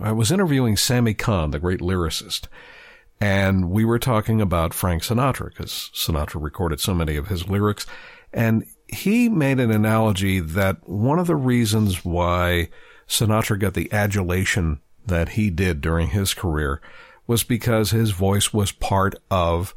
I 0.00 0.12
was 0.12 0.30
interviewing 0.30 0.76
Sammy 0.76 1.14
Cahn, 1.14 1.50
the 1.50 1.58
great 1.58 1.80
lyricist, 1.80 2.46
and 3.20 3.70
we 3.70 3.84
were 3.84 3.98
talking 3.98 4.40
about 4.40 4.74
Frank 4.74 5.02
Sinatra 5.02 5.48
because 5.48 5.90
Sinatra 5.94 6.42
recorded 6.42 6.80
so 6.80 6.94
many 6.94 7.16
of 7.16 7.28
his 7.28 7.48
lyrics. 7.48 7.86
And 8.32 8.66
he 8.88 9.28
made 9.28 9.58
an 9.58 9.70
analogy 9.70 10.40
that 10.40 10.86
one 10.88 11.18
of 11.18 11.26
the 11.26 11.36
reasons 11.36 12.04
why 12.04 12.68
Sinatra 13.08 13.58
got 13.58 13.74
the 13.74 13.90
adulation 13.92 14.80
that 15.06 15.30
he 15.30 15.48
did 15.50 15.80
during 15.80 16.08
his 16.08 16.34
career 16.34 16.82
was 17.26 17.42
because 17.42 17.90
his 17.90 18.10
voice 18.10 18.52
was 18.52 18.72
part 18.72 19.14
of 19.30 19.74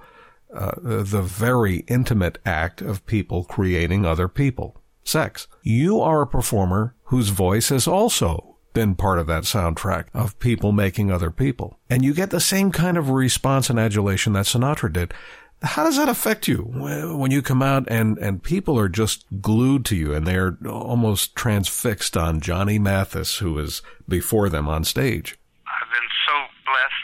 uh, 0.54 0.72
the 0.82 1.22
very 1.22 1.78
intimate 1.88 2.38
act 2.46 2.82
of 2.82 3.06
people 3.06 3.44
creating 3.44 4.06
other 4.06 4.28
people. 4.28 4.82
Sex. 5.04 5.48
You 5.64 6.02
are 6.02 6.22
a 6.22 6.28
performer 6.28 6.96
whose 7.06 7.30
voice 7.30 7.70
has 7.70 7.88
also 7.88 8.58
been 8.74 8.96
part 8.96 9.20
of 9.20 9.28
that 9.28 9.44
soundtrack 9.44 10.06
of 10.14 10.38
people 10.40 10.72
making 10.72 11.12
other 11.12 11.32
people. 11.32 11.80
And 11.90 12.04
you 12.04 12.14
get 12.14 12.30
the 12.30 12.40
same 12.40 12.72
kind 12.72 12.98
of 12.98 13.10
response 13.10 13.70
and 13.70 13.80
adulation 13.80 14.34
that 14.34 14.46
Sinatra 14.46 14.94
did. 14.94 15.14
How 15.62 15.84
does 15.84 15.98
that 15.98 16.08
affect 16.08 16.48
you 16.48 16.60
when 16.60 17.32
you 17.32 17.42
come 17.42 17.62
out 17.62 17.84
and, 17.90 18.18
and 18.20 18.42
people 18.42 18.80
are 18.80 18.88
just 18.88 19.26
glued 19.42 19.84
to 19.86 19.96
you 19.96 20.14
and 20.14 20.26
they're 20.26 20.58
almost 20.66 21.36
transfixed 21.36 22.16
on 22.16 22.40
Johnny 22.40 22.80
Mathis, 22.80 23.40
who 23.40 23.60
is 23.60 23.82
before 24.08 24.48
them 24.48 24.70
on 24.70 24.86
stage? 24.86 25.38
I've 25.68 25.92
been 25.92 26.10
so 26.26 26.34
blessed. 26.66 26.99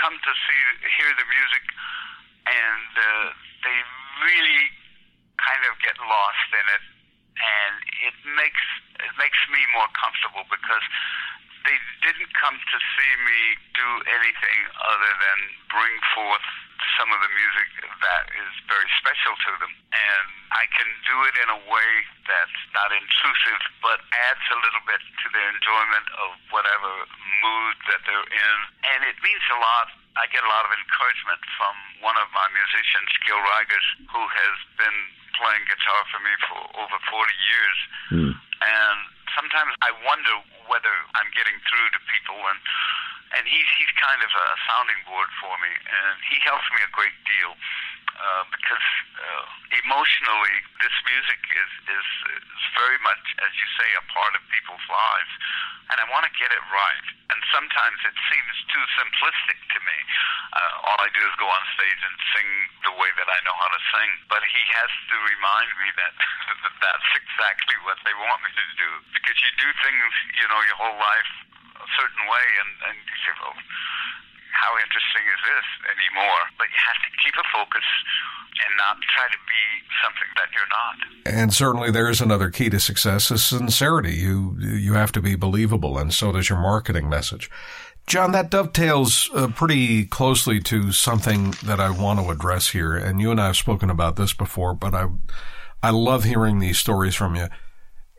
Come 0.00 0.14
to 0.16 0.32
see, 0.44 0.60
hear 1.00 1.10
the 1.16 1.26
music 1.26 1.64
and 2.46 2.90
uh, 2.94 3.26
they 3.66 3.78
really 4.22 4.62
kind 5.36 5.62
of 5.66 5.74
get 5.82 5.98
lost 5.98 6.48
in 6.54 6.66
it, 6.78 6.84
and 7.36 7.74
it 8.06 8.16
makes 8.38 8.64
it 9.02 9.12
makes 9.20 9.40
me 9.52 9.60
more 9.76 9.90
comfortable 9.92 10.46
because 10.48 10.82
they 11.66 11.78
didn't 12.06 12.30
come 12.38 12.54
to 12.54 12.78
see 12.94 13.12
me 13.26 13.40
do 13.74 13.88
anything 14.06 14.60
other 14.86 15.12
than 15.18 15.38
bring 15.68 15.94
forth 16.14 16.46
some 16.96 17.10
of 17.10 17.20
the 17.20 17.32
music 17.32 17.68
that 17.82 18.24
is 18.36 18.52
very 18.70 18.88
special 19.00 19.34
to 19.34 19.50
them. 19.60 19.72
And 19.92 20.24
I 20.54 20.64
can 20.72 20.88
do 21.08 21.16
it 21.26 21.34
in 21.42 21.48
a 21.50 21.60
way 21.68 21.90
that's 22.24 22.60
not 22.72 22.92
intrusive, 22.92 23.60
but 23.82 23.98
adds 24.30 24.44
a 24.52 24.58
little 24.60 24.84
bit 24.86 25.00
to 25.02 25.26
their 25.34 25.48
enjoyment 25.50 26.06
of 26.22 26.30
whatever 26.54 26.92
mood 27.42 27.74
that 27.90 28.00
they're 28.06 28.30
in. 28.30 28.56
And 28.96 29.00
it 29.08 29.16
means 29.20 29.44
a 29.52 29.58
lot. 29.58 29.88
I 30.16 30.24
get 30.32 30.40
a 30.40 30.48
lot 30.48 30.64
of 30.64 30.72
encouragement 30.72 31.42
from 31.60 31.74
one 32.00 32.16
of 32.16 32.28
my 32.32 32.48
musicians, 32.56 33.10
Gil 33.28 33.40
Rigers, 33.40 33.88
who 34.08 34.22
has 34.24 34.56
been 34.80 34.98
playing 35.36 35.64
guitar 35.68 36.00
for 36.08 36.20
me 36.24 36.32
for 36.48 36.58
over 36.80 36.96
40 37.12 37.48
years. 37.52 37.78
Mm. 38.16 38.32
And 38.32 39.00
sometimes 39.36 39.76
I 39.84 39.92
wonder 40.02 40.32
whether 40.66 40.94
I'm 41.14 41.28
getting 41.36 41.60
through 41.68 41.88
to 41.92 42.00
people 42.08 42.40
and 42.48 42.58
and 43.36 43.44
he's 43.44 43.68
he's 43.76 43.92
kind 44.00 44.24
of 44.24 44.32
a 44.32 44.46
sounding 44.64 45.00
board 45.04 45.28
for 45.38 45.52
me 45.60 45.70
and 45.70 46.16
he 46.32 46.40
helps 46.40 46.64
me 46.72 46.80
a 46.80 46.90
great 46.96 47.14
deal 47.28 47.52
uh, 48.14 48.44
because 48.52 48.86
uh, 49.18 49.44
emotionally 49.84 50.56
this 50.80 50.94
music 51.04 51.40
is, 51.52 51.72
is 51.90 52.08
is 52.38 52.62
very 52.78 53.00
much 53.02 53.24
as 53.42 53.52
you 53.56 53.68
say 53.76 53.88
a 53.98 54.04
part 54.12 54.32
of 54.38 54.42
people's 54.52 54.86
lives 54.88 55.32
and 55.92 56.02
I 56.02 56.06
want 56.10 56.26
to 56.26 56.34
get 56.34 56.50
it 56.50 56.64
right. 56.74 57.06
And 57.30 57.38
sometimes 57.54 57.98
it 58.02 58.16
seems 58.26 58.54
too 58.74 58.84
simplistic 58.98 59.58
to 59.70 59.78
me. 59.86 59.98
Uh, 60.50 60.88
all 60.90 60.98
I 60.98 61.10
do 61.14 61.22
is 61.22 61.34
go 61.38 61.46
on 61.46 61.62
stage 61.78 62.02
and 62.02 62.16
sing 62.34 62.48
the 62.90 62.94
way 62.98 63.10
that 63.22 63.28
I 63.30 63.38
know 63.46 63.54
how 63.54 63.70
to 63.70 63.80
sing 63.94 64.10
but 64.26 64.42
he 64.50 64.62
has 64.74 64.90
to 64.90 65.16
remind 65.30 65.70
me 65.78 65.88
that, 65.94 66.12
that 66.66 66.74
that's 66.82 67.10
exactly 67.14 67.76
what 67.86 67.98
they 68.02 68.14
want 68.18 68.42
me 68.42 68.50
to 68.50 68.66
do 68.78 68.90
because 69.14 69.36
you 69.42 69.50
do 69.62 69.68
things 69.82 70.10
you 70.42 70.46
know 70.50 70.60
your 70.66 70.78
whole 70.78 70.98
life 70.98 71.30
a 71.86 71.88
certain 71.96 72.24
way, 72.26 72.46
and, 72.66 72.72
and 72.90 72.96
you 72.98 73.16
say, 73.22 73.32
well, 73.38 73.56
how 74.56 74.72
interesting 74.80 75.24
is 75.28 75.40
this 75.44 75.68
anymore? 75.92 76.42
But 76.56 76.66
you 76.72 76.80
have 76.80 77.00
to 77.04 77.10
keep 77.22 77.36
a 77.36 77.46
focus 77.52 77.86
and 78.56 78.72
not 78.76 78.96
try 79.14 79.28
to 79.28 79.40
be 79.44 79.62
something 80.02 80.30
that 80.36 80.48
you're 80.56 80.72
not. 80.72 80.96
And 81.26 81.52
certainly 81.52 81.90
there's 81.90 82.20
another 82.20 82.50
key 82.50 82.70
to 82.70 82.80
success 82.80 83.30
is 83.30 83.44
sincerity. 83.44 84.14
You, 84.14 84.56
you 84.58 84.94
have 84.94 85.12
to 85.12 85.20
be 85.20 85.36
believable, 85.36 85.98
and 85.98 86.12
so 86.12 86.32
does 86.32 86.48
your 86.48 86.58
marketing 86.58 87.08
message. 87.08 87.50
John, 88.06 88.32
that 88.32 88.50
dovetails 88.50 89.28
uh, 89.34 89.48
pretty 89.48 90.04
closely 90.04 90.60
to 90.60 90.92
something 90.92 91.54
that 91.64 91.80
I 91.80 91.90
want 91.90 92.20
to 92.20 92.30
address 92.30 92.68
here. 92.68 92.94
And 92.96 93.20
you 93.20 93.32
and 93.32 93.40
I 93.40 93.46
have 93.46 93.56
spoken 93.56 93.90
about 93.90 94.16
this 94.16 94.32
before, 94.32 94.74
but 94.74 94.94
I, 94.94 95.08
I 95.82 95.90
love 95.90 96.22
hearing 96.24 96.60
these 96.60 96.78
stories 96.78 97.16
from 97.16 97.34
you. 97.34 97.48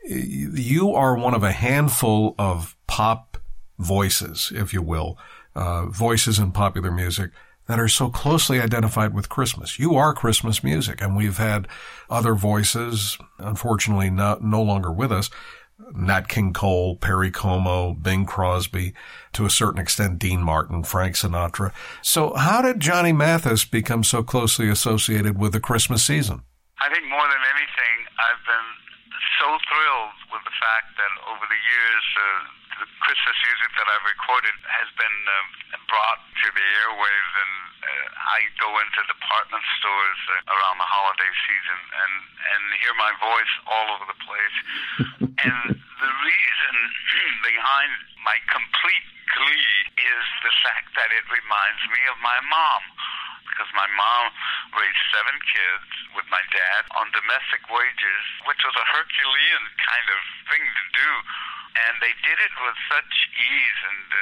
You 0.04 0.92
are 0.92 1.16
one 1.16 1.34
of 1.34 1.42
a 1.42 1.52
handful 1.52 2.34
of 2.38 2.76
pop 2.86 3.38
voices, 3.78 4.52
if 4.54 4.74
you 4.74 4.82
will, 4.82 5.18
uh, 5.58 5.86
voices 5.86 6.38
in 6.38 6.52
popular 6.52 6.92
music 6.92 7.32
that 7.66 7.80
are 7.80 7.88
so 7.88 8.08
closely 8.08 8.60
identified 8.60 9.12
with 9.12 9.28
Christmas. 9.28 9.78
You 9.78 9.96
are 9.96 10.14
Christmas 10.14 10.62
music, 10.62 11.02
and 11.02 11.16
we've 11.16 11.36
had 11.36 11.66
other 12.08 12.34
voices, 12.34 13.18
unfortunately 13.38 14.08
not, 14.08 14.42
no 14.42 14.62
longer 14.62 14.92
with 14.92 15.10
us, 15.10 15.30
Nat 15.94 16.28
King 16.28 16.52
Cole, 16.52 16.96
Perry 16.96 17.30
Como, 17.30 17.92
Bing 17.92 18.24
Crosby, 18.24 18.94
to 19.32 19.46
a 19.46 19.50
certain 19.50 19.80
extent 19.80 20.18
Dean 20.18 20.42
Martin, 20.42 20.84
Frank 20.84 21.16
Sinatra. 21.16 21.72
So 22.02 22.34
how 22.34 22.62
did 22.62 22.80
Johnny 22.80 23.12
Mathis 23.12 23.64
become 23.64 24.04
so 24.04 24.22
closely 24.22 24.68
associated 24.68 25.38
with 25.38 25.52
the 25.52 25.60
Christmas 25.60 26.04
season? 26.04 26.42
I 26.80 26.88
think 26.88 27.02
more 27.10 27.26
than 27.26 27.42
anything, 27.50 27.96
I've 28.14 28.42
been 28.46 28.68
so 29.42 29.48
thrilled 29.66 30.18
with 30.32 30.42
the 30.46 30.54
fact 30.54 30.94
that 30.98 31.12
over 31.34 31.44
the 31.50 31.60
years, 31.66 32.06
uh, 32.14 32.58
Christmas 33.02 33.36
music 33.42 33.70
that 33.74 33.88
I've 33.90 34.06
recorded 34.06 34.54
has 34.68 34.88
been 34.94 35.18
um, 35.26 35.46
brought 35.90 36.20
to 36.22 36.46
the 36.52 36.66
airwaves, 36.84 37.32
and 37.40 37.52
uh, 37.82 38.06
I 38.36 38.38
go 38.60 38.70
into 38.78 39.00
department 39.08 39.64
stores 39.80 40.20
uh, 40.30 40.54
around 40.54 40.76
the 40.78 40.86
holiday 40.86 41.32
season 41.48 41.80
and 41.98 42.14
and 42.38 42.62
hear 42.78 42.94
my 42.94 43.12
voice 43.18 43.54
all 43.66 43.86
over 43.96 44.06
the 44.06 44.20
place. 44.22 44.56
and 45.48 45.60
the 45.74 46.12
reason 46.22 46.74
behind 47.50 47.92
my 48.22 48.36
complete 48.46 49.06
glee 49.34 49.74
is 49.98 50.24
the 50.44 50.54
fact 50.62 50.94
that 50.94 51.10
it 51.10 51.24
reminds 51.28 51.82
me 51.90 52.02
of 52.12 52.16
my 52.22 52.38
mom 52.46 52.82
because 53.58 53.74
my 53.74 53.90
mom 53.90 54.30
raised 54.78 55.04
seven 55.10 55.34
kids 55.50 55.90
with 56.14 56.22
my 56.30 56.38
dad 56.54 56.86
on 56.94 57.10
domestic 57.10 57.66
wages, 57.66 58.24
which 58.46 58.62
was 58.62 58.76
a 58.78 58.86
Herculean 58.86 59.64
kind 59.82 60.08
of 60.14 60.20
thing 60.46 60.62
to 60.62 60.84
do. 60.94 61.10
And 62.08 62.16
they 62.16 62.24
did 62.24 62.40
it 62.40 62.54
with 62.64 62.78
such 62.88 63.14
ease 63.36 63.80
and 63.84 64.08
uh, 64.08 64.20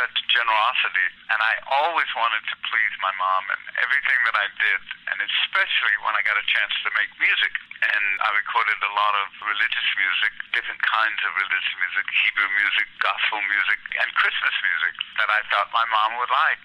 such 0.00 0.16
generosity. 0.32 1.08
And 1.28 1.44
I 1.44 1.60
always 1.68 2.08
wanted 2.16 2.40
to 2.40 2.56
please 2.64 2.94
my 3.04 3.12
mom 3.20 3.52
in 3.52 3.60
everything 3.84 4.16
that 4.32 4.32
I 4.32 4.48
did, 4.56 4.80
and 5.12 5.20
especially 5.20 5.92
when 6.08 6.16
I 6.16 6.24
got 6.24 6.40
a 6.40 6.46
chance 6.48 6.72
to 6.72 6.90
make 6.96 7.12
music. 7.20 7.52
And 7.84 8.04
I 8.24 8.32
recorded 8.32 8.80
a 8.80 8.96
lot 8.96 9.12
of 9.20 9.28
religious 9.44 9.88
music, 10.00 10.32
different 10.56 10.80
kinds 10.80 11.20
of 11.20 11.36
religious 11.36 11.76
music, 11.84 12.08
Hebrew 12.24 12.48
music, 12.56 12.88
gospel 13.04 13.44
music, 13.44 13.80
and 14.00 14.08
Christmas 14.16 14.56
music 14.64 14.96
that 15.20 15.28
I 15.28 15.44
thought 15.52 15.68
my 15.68 15.84
mom 15.92 16.16
would 16.16 16.32
like. 16.32 16.64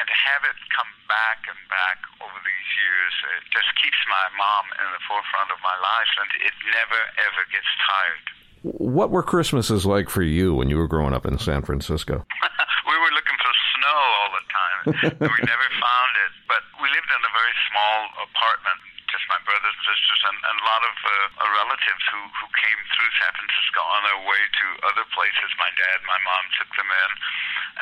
And 0.00 0.08
to 0.08 0.16
have 0.32 0.48
it 0.48 0.56
come 0.72 0.88
back 1.04 1.44
and 1.52 1.60
back 1.68 2.00
over 2.24 2.38
these 2.40 2.70
years, 2.80 3.12
it 3.36 3.44
just 3.52 3.68
keeps 3.76 4.00
my 4.08 4.24
mom 4.40 4.72
in 4.72 4.88
the 4.88 5.04
forefront 5.04 5.52
of 5.52 5.60
my 5.60 5.76
life, 5.76 6.12
and 6.16 6.48
it 6.48 6.56
never, 6.80 7.00
ever 7.28 7.44
gets 7.52 7.68
tired. 7.84 8.41
What 8.62 9.10
were 9.10 9.26
Christmases 9.26 9.82
like 9.82 10.06
for 10.06 10.22
you 10.22 10.54
when 10.54 10.70
you 10.70 10.78
were 10.78 10.86
growing 10.86 11.10
up 11.10 11.26
in 11.26 11.34
San 11.42 11.66
Francisco? 11.66 12.22
we 12.90 12.94
were 12.94 13.12
looking 13.18 13.38
for 13.42 13.52
snow 13.74 13.98
all 14.22 14.30
the 14.30 14.46
time, 14.46 14.82
and 15.18 15.30
we 15.34 15.40
never 15.42 15.68
found 15.82 16.12
it. 16.22 16.32
But 16.46 16.62
we 16.78 16.86
lived 16.86 17.10
in 17.10 17.22
a 17.26 17.32
very 17.34 17.54
small 17.66 17.98
apartment, 18.22 18.78
just 19.10 19.26
my 19.26 19.42
brothers 19.42 19.66
and 19.66 19.82
sisters, 19.82 20.20
and, 20.30 20.38
and 20.46 20.56
a 20.62 20.66
lot 20.70 20.82
of 20.86 20.94
uh, 20.94 21.10
relatives 21.58 22.02
who, 22.06 22.22
who 22.38 22.46
came 22.54 22.78
through 22.94 23.10
San 23.18 23.32
Francisco 23.34 23.82
on 23.82 24.00
their 24.06 24.20
way 24.30 24.42
to 24.46 24.66
other 24.94 25.06
places. 25.10 25.50
My 25.58 25.70
dad, 25.74 25.98
my 26.06 26.20
mom 26.22 26.44
took 26.54 26.70
them 26.78 26.86
in, 26.86 27.10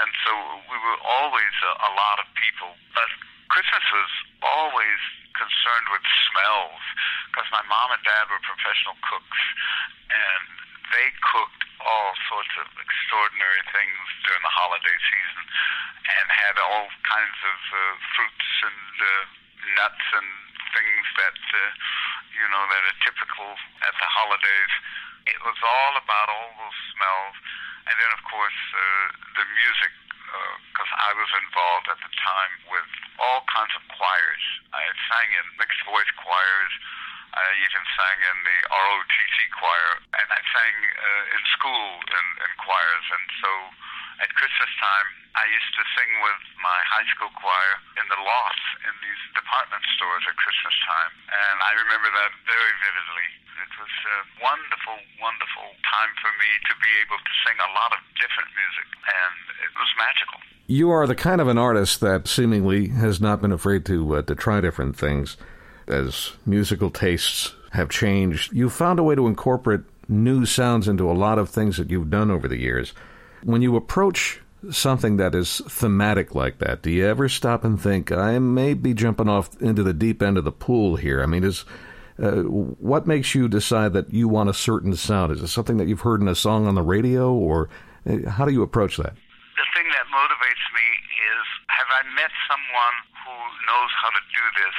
and 0.01 0.11
so 0.25 0.33
we 0.65 0.81
were 0.81 1.01
always 1.05 1.55
a, 1.61 1.73
a 1.77 1.93
lot 1.93 2.25
of 2.25 2.27
people. 2.41 2.73
But 2.97 3.09
Christmas 3.53 3.85
was 3.93 4.11
always 4.49 5.01
concerned 5.37 5.89
with 5.93 6.05
smells 6.33 6.83
because 7.29 7.49
my 7.53 7.65
mom 7.69 7.93
and 7.93 8.03
dad 8.03 8.33
were 8.33 8.41
professional 8.43 8.97
cooks, 9.05 9.41
they 10.91 11.09
cooked 11.23 11.63
all 11.81 12.13
sorts 12.29 12.53
of 12.61 12.67
extraordinary 12.77 13.63
things 13.73 14.05
during 14.27 14.43
the 14.43 14.55
holiday 14.55 14.99
season 15.01 15.45
and 16.19 16.27
had 16.29 16.57
all 16.59 16.91
kinds 17.07 17.39
of 17.47 17.59
uh, 17.73 17.81
fruits 18.15 18.51
and 18.67 18.93
uh, 19.01 19.11
nuts 19.79 20.07
and 20.19 20.29
things 20.75 21.07
that 21.19 21.41
uh, 21.41 21.63
you 22.35 22.47
know 22.51 22.65
that 22.69 22.83
are 22.85 22.99
typical 23.07 23.51
at 23.87 23.95
the 23.97 24.09
holidays. 24.11 24.73
It 25.31 25.41
was 25.47 25.59
all 25.63 25.95
about 26.01 26.29
all 26.33 26.51
those 26.59 26.81
smells, 26.97 27.37
and 27.87 27.95
then 27.97 28.11
of 28.11 28.23
course 28.27 28.61
uh, 28.75 29.07
the 29.39 29.47
music 29.47 29.93
because 30.71 30.91
uh, 30.95 31.07
I 31.07 31.11
was 31.19 31.31
involved 31.43 31.87
at 31.91 32.01
the 32.07 32.13
time 32.15 32.53
with 32.71 32.91
all 33.19 33.43
kinds 33.51 33.75
of 33.75 33.83
choirs. 33.91 34.45
I 34.71 34.87
sang 35.11 35.29
in 35.35 35.47
mixed 35.59 35.83
voice 35.87 36.13
choirs. 36.19 36.75
I 37.31 37.47
even 37.63 37.85
sang 37.95 38.19
in 38.27 38.39
the 38.43 38.59
ROTC 38.75 39.37
choir, 39.55 39.91
and 40.19 40.29
I 40.31 40.41
sang 40.51 40.75
uh, 40.83 41.35
in 41.37 41.43
school 41.55 41.87
in, 42.03 42.27
in 42.43 42.51
choirs. 42.59 43.07
And 43.15 43.27
so 43.39 43.51
at 44.27 44.29
Christmas 44.35 44.73
time, 44.83 45.09
I 45.39 45.47
used 45.47 45.73
to 45.79 45.85
sing 45.95 46.11
with 46.27 46.43
my 46.59 46.79
high 46.91 47.07
school 47.15 47.31
choir 47.39 47.73
in 48.03 48.07
the 48.11 48.19
lofts 48.19 48.67
in 48.83 48.95
these 48.99 49.23
department 49.39 49.81
stores 49.95 50.27
at 50.27 50.35
Christmas 50.43 50.75
time. 50.85 51.13
And 51.31 51.57
I 51.63 51.73
remember 51.87 52.11
that 52.19 52.33
very 52.51 52.75
vividly. 52.83 53.29
It 53.63 53.73
was 53.79 53.95
a 53.95 54.19
wonderful, 54.43 54.99
wonderful 55.23 55.69
time 55.87 56.13
for 56.19 56.33
me 56.35 56.51
to 56.67 56.75
be 56.83 56.93
able 57.07 57.21
to 57.21 57.33
sing 57.47 57.57
a 57.63 57.71
lot 57.79 57.95
of 57.95 58.01
different 58.19 58.51
music, 58.59 58.89
and 59.07 59.35
it 59.63 59.73
was 59.79 59.91
magical. 60.01 60.39
You 60.67 60.91
are 60.91 61.07
the 61.07 61.19
kind 61.19 61.41
of 61.41 61.47
an 61.47 61.61
artist 61.61 62.01
that 62.01 62.27
seemingly 62.27 62.89
has 62.89 63.21
not 63.21 63.41
been 63.41 63.53
afraid 63.53 63.87
to 63.87 64.19
uh, 64.19 64.23
to 64.27 64.35
try 64.35 64.61
different 64.61 64.97
things 64.97 65.37
as 65.91 66.33
musical 66.47 66.91
tastes 66.91 67.55
have 67.73 67.89
changed, 67.89 68.53
you 68.53 68.71
found 68.71 68.99
a 68.99 69.03
way 69.03 69.15
to 69.15 69.27
incorporate 69.27 69.81
new 70.09 70.45
sounds 70.45 70.89
into 70.89 71.11
a 71.11 71.13
lot 71.13 71.39
of 71.39 71.49
things 71.49 71.77
that 71.77 71.91
you've 71.91 72.11
done 72.11 72.31
over 72.31 72.49
the 72.49 72.59
years. 72.59 72.93
When 73.45 73.63
you 73.63 73.77
approach 73.77 74.41
something 74.71 75.17
that 75.17 75.35
is 75.35 75.63
thematic 75.69 76.35
like 76.35 76.59
that, 76.59 76.83
do 76.83 76.91
you 76.91 77.07
ever 77.07 77.29
stop 77.29 77.65
and 77.65 77.81
think, 77.81 78.13
I 78.13 78.39
may 78.39 78.75
be 78.75 78.93
jumping 78.93 79.29
off 79.29 79.61
into 79.61 79.83
the 79.83 79.95
deep 79.95 80.23
end 80.23 80.37
of 80.37 80.45
the 80.45 80.53
pool 80.53 80.97
here? 80.97 81.23
I 81.23 81.27
mean, 81.27 81.45
is 81.45 81.65
uh, 82.21 82.43
what 82.43 83.07
makes 83.07 83.35
you 83.35 83.49
decide 83.49 83.95
that 83.95 84.13
you 84.13 84.29
want 84.29 84.51
a 84.51 84.55
certain 84.55 84.95
sound? 84.95 85.33
Is 85.33 85.43
it 85.43 85.49
something 85.49 85.79
that 85.79 85.89
you've 85.89 86.03
heard 86.03 86.21
in 86.21 86.29
a 86.29 86.35
song 86.35 86.67
on 86.67 86.75
the 86.75 86.83
radio, 86.83 87.33
or 87.33 87.71
uh, 88.05 88.29
how 88.29 88.45
do 88.45 88.53
you 88.53 88.63
approach 88.63 88.99
that? 88.99 89.15
The 89.15 89.69
thing 89.73 89.89
that 89.89 90.07
motivates 90.13 90.67
me 90.77 90.87
is 91.17 91.45
have 91.69 91.89
I 91.89 92.03
met 92.15 92.31
someone 92.45 92.97
who 93.25 93.37
knows 93.65 93.91
how 94.03 94.11
to 94.11 94.23
do 94.37 94.45
this 94.61 94.77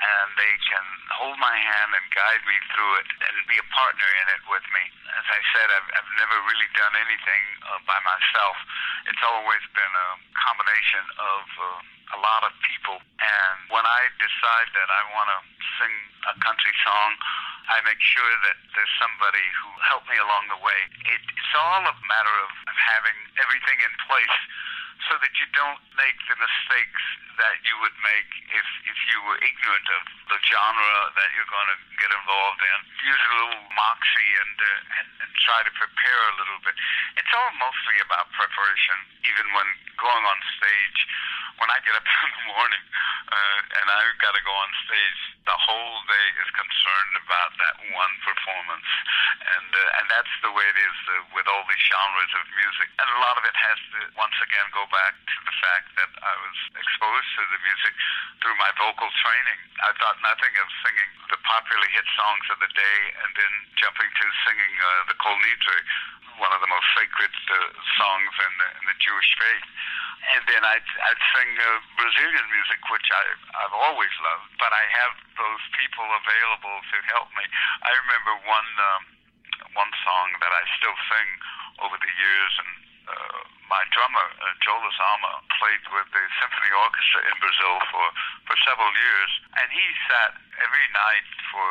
and 0.00 0.26
they 0.40 0.54
can 0.64 0.84
hold 1.20 1.36
my 1.36 1.52
hand 1.52 1.92
and 1.92 2.04
guide 2.16 2.40
me 2.48 2.56
through 2.72 2.92
it 3.04 3.08
and 3.20 3.34
be 3.44 3.60
a 3.60 3.66
partner 3.68 4.08
in 4.24 4.26
it 4.32 4.42
with 4.48 4.64
me. 4.72 4.84
As 5.12 5.26
I 5.28 5.40
said, 5.52 5.68
I've, 5.68 5.88
I've 6.00 6.12
never 6.16 6.36
really 6.48 6.70
done 6.72 6.94
anything 6.96 7.42
uh, 7.68 7.80
by 7.84 8.00
myself. 8.08 8.56
It's 9.12 9.24
always 9.24 9.60
been 9.76 9.92
a 9.92 10.08
combination 10.40 11.04
of 11.20 11.44
uh, 11.60 12.16
a 12.16 12.18
lot 12.24 12.48
of 12.48 12.52
people. 12.64 12.96
And 13.20 13.54
when 13.68 13.84
I 13.84 14.08
decide 14.16 14.68
that 14.72 14.88
I 14.88 15.02
want 15.12 15.28
to 15.36 15.38
sing 15.78 15.94
a 16.32 16.34
country 16.40 16.72
song, 16.80 17.10
I 17.68 17.84
make 17.84 18.00
sure 18.00 18.32
that 18.50 18.56
there's 18.72 18.94
somebody 18.98 19.44
who 19.62 19.68
helped 19.84 20.08
me 20.08 20.16
along 20.16 20.48
the 20.48 20.60
way. 20.64 20.80
It, 21.12 21.22
it's 21.22 21.54
all 21.54 21.84
a 21.84 21.96
matter 22.08 22.36
of 22.48 22.50
having 22.72 23.18
everything 23.38 23.78
in 23.84 23.92
place 24.08 24.38
so 25.08 25.18
that 25.18 25.32
you 25.38 25.46
don't 25.54 25.82
make 25.96 26.18
the 26.26 26.36
mistakes 26.38 27.04
that 27.40 27.56
you 27.64 27.74
would 27.80 27.96
make 28.04 28.30
if 28.52 28.68
if 28.84 28.98
you 29.08 29.18
were 29.24 29.38
ignorant 29.40 29.86
of 29.96 30.02
the 30.28 30.38
genre 30.44 30.94
that 31.16 31.28
you're 31.34 31.48
going 31.48 31.70
to 31.72 31.78
get 31.96 32.10
involved 32.12 32.60
in. 32.60 32.78
Use 33.06 33.22
a 33.22 33.32
little 33.32 33.64
moxie 33.72 34.32
and, 34.44 34.56
uh, 34.60 34.98
and 35.00 35.08
and 35.24 35.30
try 35.40 35.60
to 35.64 35.72
prepare 35.72 36.22
a 36.30 36.34
little 36.36 36.60
bit. 36.62 36.76
It's 37.16 37.32
all 37.32 37.52
mostly 37.56 37.96
about 38.04 38.28
preparation, 38.36 38.96
even 39.24 39.46
when 39.56 39.68
going 39.96 40.24
on 40.24 40.38
stage 40.60 41.00
when 41.58 41.70
I 41.72 41.78
get 41.82 41.96
up 41.96 42.06
in 42.26 42.30
the 42.30 42.46
morning 42.54 42.84
uh, 43.30 43.60
and 43.80 43.86
I've 43.86 44.18
got 44.18 44.34
to 44.34 44.42
go 44.42 44.54
on 44.54 44.70
stage, 44.86 45.20
the 45.46 45.54
whole 45.54 45.98
day 46.06 46.26
is 46.42 46.50
concerned 46.52 47.14
about 47.26 47.50
that 47.58 47.74
one 47.94 48.14
performance, 48.26 48.90
and 49.40 49.70
uh, 49.70 49.98
and 49.98 50.04
that's 50.10 50.34
the 50.42 50.52
way 50.52 50.66
it 50.66 50.78
is 50.78 50.98
uh, 51.10 51.14
with 51.34 51.46
all 51.46 51.64
these 51.70 51.84
genres 51.90 52.32
of 52.38 52.44
music. 52.54 52.88
And 52.98 53.06
a 53.06 53.18
lot 53.22 53.38
of 53.38 53.44
it 53.46 53.56
has 53.56 53.78
to 53.94 54.00
once 54.18 54.36
again 54.42 54.66
go 54.74 54.84
back 54.90 55.14
to 55.14 55.38
the 55.46 55.54
fact 55.62 55.86
that 55.98 56.10
I 56.22 56.34
was 56.42 56.58
exposed 56.74 57.28
to 57.38 57.42
the 57.54 57.60
music 57.66 57.94
through 58.42 58.56
my 58.58 58.70
vocal 58.78 59.10
training. 59.22 59.58
I 59.82 59.90
thought 59.98 60.18
nothing 60.22 60.54
of 60.60 60.66
singing 60.82 61.10
the 61.30 61.40
popular 61.46 61.88
hit 61.90 62.06
songs 62.18 62.44
of 62.50 62.58
the 62.60 62.70
day 62.74 62.98
and 63.24 63.30
then 63.34 63.52
jumping 63.78 64.10
to 64.10 64.24
singing 64.46 64.74
uh, 64.76 64.88
the 65.08 65.16
Kol 65.22 65.38
Nidre, 65.38 65.78
one 66.42 66.52
of 66.52 66.60
the 66.60 66.70
most 66.70 66.88
sacred 66.98 67.30
uh, 67.30 67.56
songs 67.96 68.32
in 68.42 68.52
the, 68.58 68.68
in 68.82 68.84
the 68.90 68.98
Jewish 68.98 69.30
faith 69.38 69.66
and 70.20 70.42
then 70.44 70.62
I'd, 70.62 70.84
I'd 70.84 71.22
sing 71.32 71.50
uh, 71.56 71.80
Brazilian 71.96 72.46
music, 72.52 72.80
which 72.92 73.08
I, 73.08 73.24
I've 73.64 73.76
always 73.76 74.12
loved, 74.20 74.52
but 74.60 74.68
I 74.70 74.84
have 75.00 75.14
those 75.40 75.64
people 75.80 76.04
available 76.04 76.76
to 76.76 76.96
help 77.08 77.28
me. 77.34 77.44
I 77.82 77.90
remember 78.04 78.32
one 78.44 78.70
um, 78.80 79.02
one 79.74 79.92
song 80.04 80.28
that 80.40 80.52
I 80.52 80.62
still 80.76 80.96
sing 81.08 81.28
over 81.84 81.96
the 81.96 82.12
years, 82.20 82.52
and 82.60 82.72
uh, 83.08 83.40
my 83.68 83.82
drummer 83.94 84.26
uh, 84.44 84.54
Joe 84.60 84.76
Lozama 84.76 85.40
played 85.56 85.84
with 85.94 86.08
the 86.12 86.24
symphony 86.42 86.72
orchestra 86.74 87.20
in 87.24 87.36
Brazil 87.40 87.74
for 87.88 88.06
for 88.44 88.56
several 88.68 88.92
years, 88.92 89.30
and 89.56 89.66
he 89.72 89.86
sat 90.10 90.36
every 90.60 90.86
night 90.92 91.28
for 91.48 91.66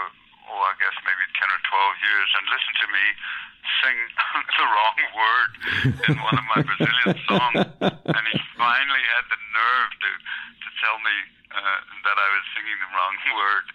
oh 0.49 0.61
I 0.65 0.73
guess 0.81 0.95
maybe 1.05 1.25
ten 1.37 1.49
or 1.49 1.61
twelve 1.69 1.95
years 2.01 2.29
and 2.35 2.43
listened 2.49 2.77
to 2.83 2.87
me 2.89 3.05
sing 3.81 3.97
the 4.59 4.67
wrong 4.67 4.99
word 5.13 5.51
in 6.09 6.15
one 6.19 6.37
of 6.37 6.45
my 6.49 6.61
Brazilian 6.65 7.15
songs, 7.29 7.65
and 7.79 8.23
he 8.33 8.37
finally 8.57 9.03
had 9.15 9.25
the 9.29 9.39
nerve 9.53 9.91
to 10.01 10.11
to 10.65 10.69
tell 10.81 10.97
me 11.05 11.15
uh, 11.53 11.79
that 12.05 12.17
I 12.17 12.27
was 12.33 12.43
singing 12.57 12.77
the 12.81 12.91
wrong 12.93 13.15
word. 13.39 13.65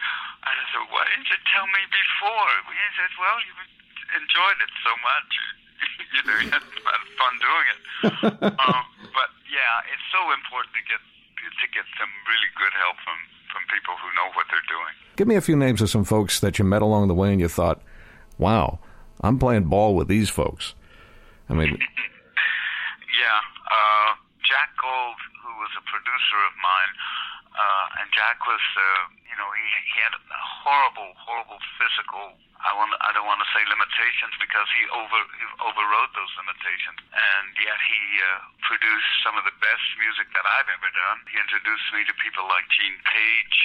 And 0.45 0.55
I 0.55 0.65
said, 0.75 0.85
"Why 0.91 1.03
didn't 1.09 1.29
you 1.31 1.41
tell 1.55 1.67
me 1.71 1.83
before?" 1.89 2.53
He 2.71 2.89
said, 2.99 3.13
"Well, 3.17 3.39
you 3.43 3.55
enjoyed 4.19 4.59
it 4.61 4.73
so 4.83 4.93
much." 5.01 5.31
you 6.15 6.23
know, 6.27 6.39
you 6.39 6.51
had 6.55 6.65
fun 7.19 7.35
doing 7.43 7.67
it. 7.75 7.81
um, 8.63 8.83
but 9.13 9.31
yeah, 9.51 9.93
it's 9.93 10.07
so 10.15 10.23
important 10.33 10.73
to 10.75 10.85
get 10.87 11.03
to 11.45 11.67
get 11.77 11.85
some 12.01 12.09
really 12.25 12.51
good 12.57 12.73
help 12.73 12.97
from 13.05 13.19
from 13.55 13.63
people 13.71 13.95
who 14.03 14.11
know 14.19 14.35
what 14.35 14.47
they're 14.51 14.69
doing. 14.69 14.95
Give 15.15 15.29
me 15.31 15.37
a 15.37 15.41
few 15.41 15.55
names 15.55 15.81
of 15.81 15.89
some 15.89 16.03
folks 16.03 16.41
that 16.41 16.59
you 16.59 16.65
met 16.65 16.83
along 16.83 17.07
the 17.07 17.15
way, 17.15 17.31
and 17.31 17.41
you 17.41 17.47
thought, 17.49 17.81
"Wow, 18.37 18.81
I'm 19.23 19.39
playing 19.39 19.71
ball 19.71 19.95
with 19.95 20.09
these 20.09 20.29
folks. 20.29 20.75
I 21.49 21.55
mean, 21.55 21.71
yeah, 23.23 23.41
uh, 23.71 24.11
Jack 24.43 24.75
Gold, 24.83 25.21
who 25.39 25.53
was 25.63 25.71
a 25.79 25.85
producer 25.87 26.39
of 26.51 26.55
mine, 26.59 26.93
uh, 27.55 27.99
and 28.03 28.11
Jack 28.11 28.43
was, 28.43 28.63
uh, 28.75 29.15
you 29.31 29.37
know, 29.39 29.47
he, 29.55 29.67
he 29.95 29.99
had 30.03 30.15
horrible, 30.67 31.15
horrible 31.23 31.63
physical. 31.79 32.35
I 32.65 32.73
want. 32.81 32.97
I 33.05 33.13
don't 33.13 33.29
want 33.29 33.45
to 33.45 33.51
say 33.53 33.61
limitations 33.69 34.33
because 34.41 34.65
he 34.73 34.89
over 34.89 35.21
he 35.37 35.45
overrode 35.69 36.13
those 36.17 36.33
limitations, 36.41 36.97
and 37.13 37.53
yet 37.61 37.77
he 37.77 38.01
uh, 38.25 38.41
produced 38.65 39.11
some 39.21 39.37
of 39.37 39.45
the 39.45 39.53
best 39.61 39.85
music 40.01 40.33
that 40.33 40.49
I've 40.49 40.73
ever 40.73 40.89
done. 40.89 41.29
He 41.29 41.37
introduced 41.37 41.85
me 41.93 42.09
to 42.09 42.15
people 42.25 42.49
like 42.49 42.65
Gene 42.73 42.97
Page 43.05 43.57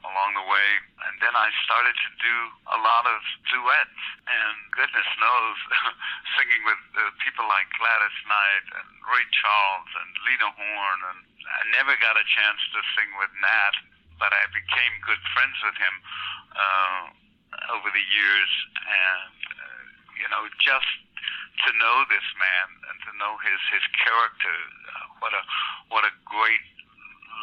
along 0.00 0.32
the 0.32 0.46
way, 0.48 0.68
and 1.04 1.20
then 1.20 1.36
I 1.36 1.52
started 1.68 1.92
to 1.92 2.10
do 2.24 2.36
a 2.72 2.78
lot 2.80 3.04
of 3.04 3.20
duets. 3.52 4.00
And 4.24 4.56
goodness 4.72 5.10
knows, 5.20 5.56
singing 6.40 6.62
with 6.64 6.82
uh, 6.96 7.12
people 7.20 7.44
like 7.52 7.68
Gladys 7.76 8.18
Knight 8.24 8.66
and 8.80 8.88
Ray 9.12 9.28
Charles 9.28 9.90
and 9.92 10.10
Lena 10.24 10.50
Horne, 10.56 11.02
and 11.12 11.20
I 11.46 11.60
never 11.74 11.94
got 12.02 12.18
a 12.18 12.26
chance 12.26 12.60
to 12.74 12.80
sing 12.98 13.10
with 13.18 13.32
Nat, 13.38 13.74
but 14.18 14.34
I 14.34 14.44
became 14.50 14.94
good 15.06 15.22
friends 15.34 15.58
with 15.62 15.78
him 15.78 15.94
uh, 16.56 17.02
over 17.78 17.88
the 17.90 18.06
years, 18.10 18.50
and 18.74 19.38
uh, 19.54 19.82
you 20.18 20.28
know, 20.28 20.46
just 20.58 20.90
to 21.66 21.70
know 21.78 22.06
this 22.06 22.26
man 22.38 22.66
and 22.90 22.96
to 23.06 23.10
know 23.18 23.38
his 23.42 23.60
his 23.70 23.84
character, 23.98 24.56
uh, 24.94 25.06
what 25.22 25.32
a 25.34 25.42
what 25.90 26.04
a 26.06 26.12
great 26.26 26.64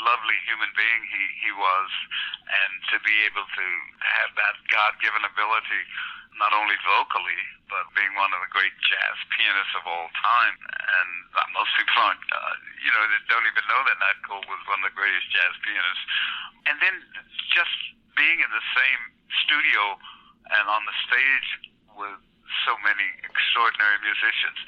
lovely 0.03 0.37
human 0.45 0.69
being 0.75 1.01
he, 1.07 1.23
he 1.47 1.51
was, 1.55 1.89
and 2.45 2.71
to 2.91 2.97
be 3.01 3.15
able 3.25 3.47
to 3.47 3.65
have 4.03 4.31
that 4.35 4.55
God 4.67 4.99
given 4.99 5.23
ability, 5.23 5.83
not 6.35 6.51
only 6.51 6.75
vocally, 6.83 7.41
but 7.71 7.87
being 7.97 8.11
one 8.19 8.29
of 8.35 8.39
the 8.43 8.51
great 8.51 8.75
jazz 8.83 9.15
pianists 9.35 9.75
of 9.79 9.83
all 9.87 10.07
time. 10.19 10.55
And 10.69 11.09
most 11.55 11.71
people 11.79 11.97
aren't, 11.97 12.21
uh, 12.29 12.55
you 12.83 12.91
know, 12.91 13.03
they 13.09 13.21
don't 13.31 13.47
even 13.47 13.65
know 13.71 13.81
that 13.87 13.97
Nat 13.99 14.17
Cole 14.27 14.43
was 14.45 14.61
one 14.67 14.83
of 14.83 14.87
the 14.91 14.95
greatest 14.95 15.27
jazz 15.31 15.53
pianists. 15.63 16.05
And 16.69 16.75
then 16.83 16.95
just 17.55 17.75
being 18.19 18.39
in 18.43 18.51
the 18.51 18.65
same 18.75 19.01
studio 19.47 19.99
and 20.55 20.65
on 20.69 20.83
the 20.85 20.95
stage 21.09 21.49
with 21.97 22.19
so 22.67 22.77
many 22.85 23.07
extraordinary 23.25 23.99
musicians, 24.05 24.59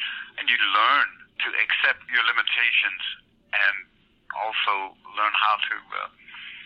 and 0.42 0.50
you 0.50 0.58
learn 0.58 1.08
to 1.46 1.48
accept 1.62 2.02
your 2.10 2.26
limitations 2.26 3.04
and 3.54 3.76
also 4.34 4.98
learn 5.16 5.34
how 5.38 5.56
to 5.70 5.76
uh, 5.78 6.10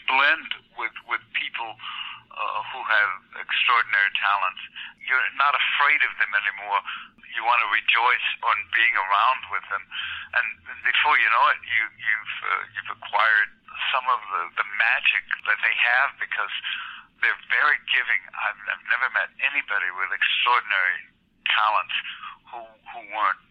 blend 0.08 0.50
with 0.80 0.96
with 1.08 1.22
people 1.36 1.76
uh, 2.32 2.60
who 2.72 2.80
have 2.88 3.12
extraordinary 3.44 4.12
talents. 4.16 4.62
You're 5.04 5.22
not 5.36 5.54
afraid 5.56 6.02
of 6.06 6.12
them 6.18 6.32
anymore. 6.32 6.80
You 7.32 7.44
want 7.48 7.64
to 7.64 7.70
rejoice 7.72 8.28
on 8.44 8.58
being 8.76 8.96
around 8.96 9.42
with 9.56 9.66
them, 9.72 9.84
and 10.36 10.46
before 10.84 11.16
you 11.16 11.30
know 11.32 11.46
it, 11.56 11.60
you 11.64 11.84
you've 11.96 12.38
uh, 12.44 12.64
you've 12.76 12.92
acquired 13.00 13.52
some 13.96 14.04
of 14.12 14.20
the 14.20 14.44
the 14.60 14.68
magic 14.76 15.24
that 15.48 15.60
they 15.64 15.76
have 15.76 16.12
because 16.20 16.52
they're 17.24 17.44
very 17.48 17.80
giving. 17.88 18.22
I've, 18.36 18.60
I've 18.68 18.86
never 18.92 19.08
met 19.16 19.32
anybody 19.48 19.90
with 19.96 20.12
extraordinary 20.12 21.08
talents 21.48 21.96
who 22.52 22.62
who 22.92 23.00
weren't 23.16 23.44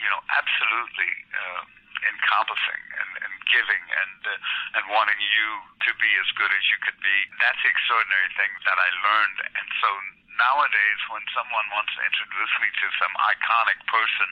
you 0.00 0.08
know 0.08 0.22
absolutely. 0.32 1.12
Uh, 1.36 1.62
encompassing 2.04 2.82
and, 3.00 3.10
and 3.24 3.32
giving 3.48 3.82
and 3.82 4.20
uh, 4.26 4.78
and 4.80 4.84
wanting 4.92 5.18
you 5.18 5.48
to 5.88 5.90
be 5.96 6.10
as 6.20 6.28
good 6.36 6.52
as 6.52 6.64
you 6.68 6.78
could 6.84 6.98
be. 7.00 7.16
That's 7.40 7.60
the 7.62 7.70
extraordinary 7.70 8.30
thing 8.36 8.52
that 8.66 8.78
I 8.78 8.88
learned. 9.00 9.38
And 9.56 9.68
so 9.80 9.88
nowadays, 10.36 11.00
when 11.08 11.24
someone 11.32 11.66
wants 11.72 11.92
to 11.96 12.02
introduce 12.04 12.52
me 12.60 12.68
to 12.68 12.86
some 13.00 13.12
iconic 13.32 13.78
person, 13.88 14.28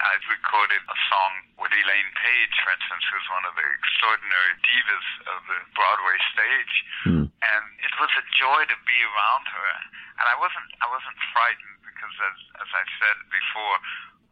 I've 0.00 0.26
recorded 0.28 0.82
a 0.88 0.98
song 1.12 1.32
with 1.60 1.72
Elaine 1.72 2.12
Paige, 2.16 2.56
for 2.64 2.72
instance, 2.72 3.04
who's 3.12 3.28
one 3.32 3.44
of 3.48 3.54
the 3.56 3.66
extraordinary 3.66 4.54
divas 4.64 5.08
of 5.36 5.40
the 5.48 5.60
Broadway 5.76 6.16
stage, 6.32 6.74
mm. 7.08 7.24
and 7.28 7.64
it 7.84 7.94
was 8.00 8.12
a 8.16 8.24
joy 8.36 8.60
to 8.68 8.78
be 8.84 8.98
around 9.04 9.44
her. 9.48 9.70
And 10.16 10.26
I 10.26 10.36
wasn't 10.40 10.68
I 10.80 10.88
wasn't 10.88 11.18
frightened 11.32 11.78
because, 11.84 12.16
as 12.16 12.38
as 12.64 12.70
I 12.72 12.84
said 13.00 13.16
before, 13.28 13.76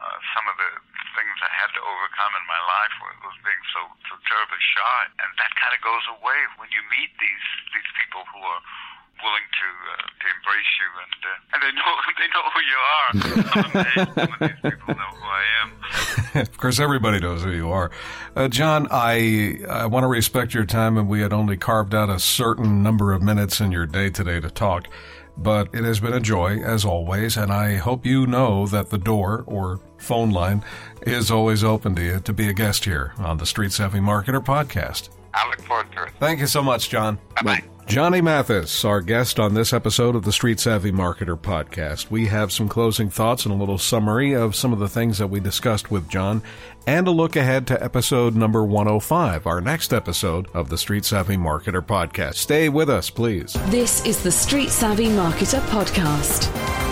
uh, 0.03 0.19
some 0.35 0.47
of 0.51 0.57
the 0.59 0.71
things 1.15 1.37
I 1.43 1.53
had 1.55 1.71
to 1.79 1.83
overcome 1.83 2.33
in 2.35 2.45
my 2.51 2.63
life 2.67 2.95
was, 3.03 3.15
was 3.31 3.37
being 3.47 3.63
so 3.71 3.83
so 4.11 4.15
terribly 4.27 4.63
shy, 4.75 5.01
and 5.23 5.31
that 5.39 5.53
kind 5.55 5.73
of 5.75 5.81
goes 5.83 6.05
away 6.19 6.41
when 6.59 6.69
you 6.75 6.83
meet 6.91 7.15
these 7.23 7.47
these 7.71 7.91
people 7.99 8.27
who 8.35 8.43
are 8.43 8.63
willing 9.23 9.47
to 9.47 9.69
uh, 9.95 10.07
to 10.19 10.27
embrace 10.35 10.73
you, 10.83 10.89
and 10.99 11.19
uh, 11.23 11.53
and 11.55 11.59
they 11.63 11.73
know 11.79 11.93
they 12.21 12.29
know 12.35 12.45
who 12.51 12.61
you 12.67 12.81
are. 12.99 13.11
some, 13.55 13.71
of 13.71 13.87
these, 13.87 14.09
some 14.15 14.33
of 14.35 14.41
these 14.43 14.61
people 14.63 14.95
know 14.95 15.11
who 15.15 15.27
I 15.27 15.45
am. 15.63 15.69
of 16.43 16.59
course, 16.59 16.79
everybody 16.81 17.21
knows 17.21 17.43
who 17.45 17.53
you 17.53 17.71
are. 17.71 17.91
Uh, 18.35 18.49
John, 18.49 18.89
I 18.91 19.61
I 19.69 19.87
want 19.87 20.05
to 20.05 20.09
respect 20.09 20.55
your 20.55 20.67
time, 20.67 20.99
and 20.99 21.09
we 21.09 21.21
had 21.21 21.33
only 21.33 21.57
carved 21.57 21.95
out 21.95 22.11
a 22.11 22.19
certain 22.19 22.83
number 22.83 23.13
of 23.13 23.23
minutes 23.23 23.61
in 23.61 23.73
your 23.73 23.87
day 23.87 24.11
today 24.11 24.41
to 24.41 24.51
talk. 24.51 24.89
But 25.37 25.69
it 25.75 25.85
has 25.85 25.99
been 26.01 26.13
a 26.13 26.21
joy, 26.21 26.61
as 26.63 26.85
always, 26.85 27.37
and 27.37 27.53
I 27.53 27.77
hope 27.77 28.07
you 28.07 28.27
know 28.27 28.67
that 28.69 28.91
the 28.91 28.99
door 28.99 29.43
or 29.47 29.81
phone 29.99 30.31
line 30.31 30.65
is 31.03 31.31
always 31.31 31.65
open 31.65 31.95
to 31.97 32.03
you 32.03 32.21
to 32.21 32.33
be 32.33 32.49
a 32.49 32.53
guest 32.53 32.85
here 32.85 33.13
on 33.19 33.39
the 33.39 33.47
Street 33.47 33.73
Savvy 33.73 33.99
Marketer 33.99 34.45
podcast. 34.45 35.09
I 35.35 35.49
look 35.49 35.61
forward 35.63 35.91
to 35.93 36.05
it. 36.05 36.13
Thank 36.21 36.39
you 36.41 36.47
so 36.47 36.63
much, 36.63 36.89
John. 36.89 37.19
Bye 37.35 37.43
bye. 37.43 37.74
Johnny 37.87 38.23
Mathis, 38.23 38.85
our 38.85 39.03
guest 39.03 39.39
on 39.39 39.53
this 39.55 39.73
episode 39.73 40.17
of 40.17 40.25
the 40.25 40.33
Street 40.33 40.59
Savvy 40.59 40.91
Marketer 40.91 41.39
podcast. 41.39 42.11
We 42.11 42.27
have 42.27 42.51
some 42.51 42.69
closing 42.69 43.11
thoughts 43.11 43.45
and 43.45 43.55
a 43.55 43.59
little 43.59 43.77
summary 43.77 44.33
of 44.33 44.57
some 44.57 44.73
of 44.73 44.79
the 44.79 44.89
things 44.89 45.19
that 45.19 45.29
we 45.29 45.39
discussed 45.39 45.91
with 45.91 46.09
John, 46.09 46.43
and 46.87 47.07
a 47.07 47.11
look 47.11 47.37
ahead 47.37 47.67
to 47.69 47.85
episode 47.85 48.35
number 48.35 48.65
105, 48.65 49.47
our 49.47 49.61
next 49.61 49.93
episode 49.93 50.49
of 50.55 50.71
the 50.71 50.79
Street 50.79 51.05
Savvy 51.05 51.37
Marketer 51.37 51.85
podcast. 51.85 52.35
Stay 52.37 52.69
with 52.71 52.89
us, 52.89 53.11
please. 53.11 53.53
This 53.67 54.05
is 54.07 54.23
the 54.23 54.33
Street 54.33 54.71
Savvy 54.71 55.07
Marketer 55.07 55.61
podcast. 55.69 56.84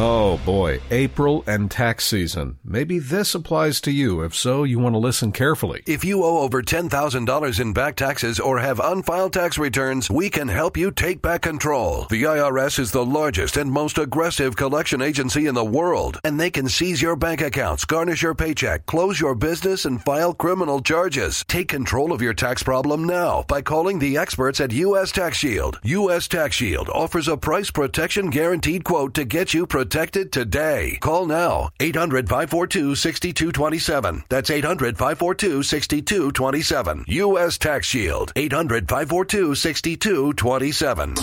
Oh 0.00 0.38
boy, 0.46 0.80
April 0.92 1.42
and 1.48 1.68
tax 1.68 2.06
season. 2.06 2.60
Maybe 2.62 3.00
this 3.00 3.34
applies 3.34 3.80
to 3.80 3.90
you. 3.90 4.22
If 4.22 4.32
so, 4.32 4.62
you 4.62 4.78
want 4.78 4.94
to 4.94 4.98
listen 5.00 5.32
carefully. 5.32 5.82
If 5.86 6.04
you 6.04 6.22
owe 6.22 6.38
over 6.38 6.62
$10,000 6.62 7.60
in 7.60 7.72
back 7.72 7.96
taxes 7.96 8.38
or 8.38 8.60
have 8.60 8.78
unfiled 8.78 9.32
tax 9.32 9.58
returns, 9.58 10.08
we 10.08 10.30
can 10.30 10.46
help 10.46 10.76
you 10.76 10.92
take 10.92 11.20
back 11.20 11.42
control. 11.42 12.06
The 12.10 12.22
IRS 12.22 12.78
is 12.78 12.92
the 12.92 13.04
largest 13.04 13.56
and 13.56 13.72
most 13.72 13.98
aggressive 13.98 14.54
collection 14.54 15.02
agency 15.02 15.46
in 15.46 15.56
the 15.56 15.64
world, 15.64 16.20
and 16.22 16.38
they 16.38 16.50
can 16.50 16.68
seize 16.68 17.02
your 17.02 17.16
bank 17.16 17.40
accounts, 17.40 17.84
garnish 17.84 18.22
your 18.22 18.36
paycheck, 18.36 18.86
close 18.86 19.18
your 19.18 19.34
business, 19.34 19.84
and 19.84 20.00
file 20.00 20.32
criminal 20.32 20.80
charges. 20.80 21.44
Take 21.48 21.66
control 21.66 22.12
of 22.12 22.22
your 22.22 22.34
tax 22.34 22.62
problem 22.62 23.02
now 23.02 23.44
by 23.48 23.62
calling 23.62 23.98
the 23.98 24.16
experts 24.16 24.60
at 24.60 24.70
U.S. 24.70 25.10
Tax 25.10 25.38
Shield. 25.38 25.80
U.S. 25.82 26.28
Tax 26.28 26.54
Shield 26.54 26.88
offers 26.90 27.26
a 27.26 27.36
price 27.36 27.72
protection 27.72 28.30
guaranteed 28.30 28.84
quote 28.84 29.12
to 29.14 29.24
get 29.24 29.52
you 29.52 29.66
protected 29.66 29.87
protected 29.88 30.30
today. 30.30 30.98
Call 31.00 31.24
now 31.24 31.70
800 31.80 32.28
542 32.28 32.94
6227. 32.94 34.22
That's 34.28 34.50
800 34.50 34.98
542 34.98 35.62
6227. 35.62 37.04
U.S. 37.08 37.56
Tax 37.56 37.86
Shield 37.86 38.30
800 38.36 38.86
542 38.86 39.54
6227. 39.54 41.14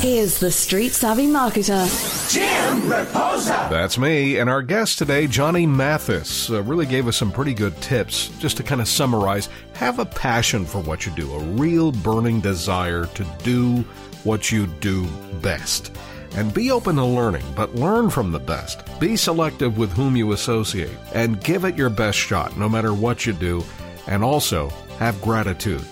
Here's 0.00 0.40
the 0.40 0.50
street 0.50 0.92
savvy 0.92 1.26
marketer, 1.26 1.84
Jim 2.32 2.90
Raposa. 2.90 3.68
That's 3.68 3.98
me, 3.98 4.38
and 4.38 4.48
our 4.48 4.62
guest 4.62 4.96
today, 4.96 5.26
Johnny 5.26 5.66
Mathis, 5.66 6.48
uh, 6.50 6.62
really 6.62 6.86
gave 6.86 7.06
us 7.06 7.18
some 7.18 7.32
pretty 7.32 7.52
good 7.52 7.78
tips. 7.82 8.28
Just 8.38 8.56
to 8.56 8.62
kind 8.62 8.80
of 8.80 8.88
summarize, 8.88 9.50
have 9.74 9.98
a 9.98 10.06
passion 10.06 10.64
for 10.64 10.80
what 10.80 11.04
you 11.04 11.12
do, 11.12 11.30
a 11.34 11.38
real 11.38 11.92
burning 11.92 12.40
desire 12.40 13.04
to 13.04 13.26
do 13.42 13.84
what 14.24 14.50
you 14.50 14.66
do 14.66 15.06
best. 15.42 15.94
And 16.36 16.52
be 16.52 16.70
open 16.70 16.96
to 16.96 17.04
learning, 17.04 17.44
but 17.54 17.74
learn 17.74 18.10
from 18.10 18.32
the 18.32 18.40
best. 18.40 18.82
Be 18.98 19.16
selective 19.16 19.78
with 19.78 19.92
whom 19.92 20.16
you 20.16 20.32
associate, 20.32 20.96
and 21.14 21.42
give 21.42 21.64
it 21.64 21.76
your 21.76 21.90
best 21.90 22.18
shot, 22.18 22.56
no 22.56 22.68
matter 22.68 22.92
what 22.92 23.24
you 23.24 23.32
do. 23.32 23.64
And 24.06 24.24
also, 24.24 24.70
have 24.98 25.20
gratitude. 25.22 25.84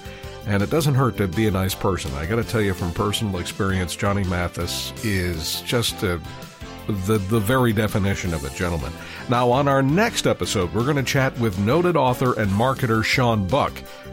And 0.46 0.62
it 0.62 0.70
doesn't 0.70 0.94
hurt 0.94 1.16
to 1.18 1.28
be 1.28 1.46
a 1.46 1.50
nice 1.50 1.74
person. 1.74 2.12
I 2.14 2.26
got 2.26 2.36
to 2.36 2.44
tell 2.44 2.60
you 2.60 2.74
from 2.74 2.92
personal 2.92 3.38
experience, 3.38 3.94
Johnny 3.94 4.24
Mathis 4.24 4.92
is 5.04 5.60
just 5.62 6.02
a, 6.02 6.20
the, 6.88 7.18
the 7.18 7.38
very 7.38 7.72
definition 7.72 8.34
of 8.34 8.44
a 8.44 8.50
gentleman. 8.50 8.92
Now, 9.28 9.50
on 9.52 9.68
our 9.68 9.82
next 9.82 10.26
episode, 10.26 10.74
we're 10.74 10.82
going 10.82 10.96
to 10.96 11.04
chat 11.04 11.38
with 11.38 11.58
noted 11.60 11.96
author 11.96 12.32
and 12.38 12.50
marketer 12.50 13.04
Shaun 13.04 13.46
Buck. 13.46 13.72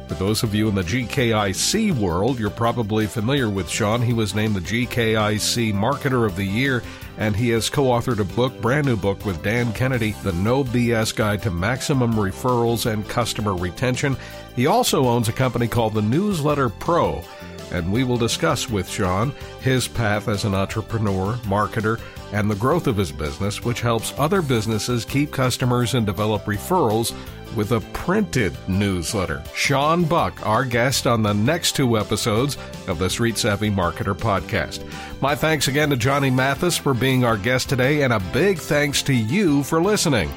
For 0.09 0.15
those 0.15 0.41
of 0.41 0.55
you 0.55 0.67
in 0.67 0.73
the 0.73 0.81
GKIC 0.81 1.93
world, 1.93 2.39
you're 2.39 2.49
probably 2.49 3.05
familiar 3.05 3.47
with 3.47 3.69
Shaun. 3.69 4.01
He 4.01 4.11
was 4.11 4.33
named 4.33 4.55
the 4.55 4.59
GKIC 4.59 5.71
Marketer 5.71 6.25
of 6.25 6.35
the 6.35 6.43
Year, 6.43 6.81
and 7.19 7.35
he 7.35 7.49
has 7.49 7.69
co 7.69 7.83
authored 7.83 8.17
a 8.17 8.23
book, 8.23 8.59
brand 8.59 8.87
new 8.87 8.95
book, 8.95 9.23
with 9.23 9.43
Dan 9.43 9.71
Kennedy, 9.71 10.13
The 10.23 10.33
No 10.33 10.63
BS 10.63 11.15
Guide 11.15 11.43
to 11.43 11.51
Maximum 11.51 12.13
Referrals 12.13 12.91
and 12.91 13.07
Customer 13.07 13.53
Retention. 13.53 14.17
He 14.55 14.65
also 14.65 15.05
owns 15.05 15.29
a 15.29 15.31
company 15.31 15.67
called 15.67 15.93
the 15.93 16.01
Newsletter 16.01 16.69
Pro, 16.69 17.23
and 17.71 17.93
we 17.93 18.03
will 18.03 18.17
discuss 18.17 18.67
with 18.67 18.89
Shaun 18.89 19.31
his 19.61 19.87
path 19.87 20.27
as 20.27 20.43
an 20.43 20.55
entrepreneur, 20.55 21.35
marketer, 21.43 21.99
and 22.33 22.49
the 22.49 22.55
growth 22.55 22.87
of 22.87 22.97
his 22.97 23.11
business, 23.11 23.63
which 23.63 23.81
helps 23.81 24.13
other 24.17 24.41
businesses 24.41 25.05
keep 25.05 25.31
customers 25.31 25.93
and 25.93 26.05
develop 26.05 26.45
referrals 26.45 27.13
with 27.55 27.71
a 27.71 27.79
printed 27.93 28.55
newsletter. 28.67 29.43
Shaun 29.53 30.03
Buck, 30.05 30.45
our 30.45 30.65
guest 30.65 31.07
on 31.07 31.23
the 31.23 31.33
next 31.33 31.75
two 31.75 31.97
episodes 31.97 32.57
of 32.87 32.99
the 32.99 33.09
Street 33.09 33.37
Savvy 33.37 33.69
Marketer 33.69 34.15
podcast. 34.15 34.85
My 35.21 35.35
thanks 35.35 35.67
again 35.67 35.89
to 35.89 35.97
Johnny 35.97 36.29
Mathis 36.29 36.77
for 36.77 36.93
being 36.93 37.25
our 37.25 37.37
guest 37.37 37.69
today, 37.69 38.03
and 38.03 38.13
a 38.13 38.19
big 38.31 38.59
thanks 38.59 39.01
to 39.03 39.13
you 39.13 39.63
for 39.63 39.81
listening. 39.81 40.29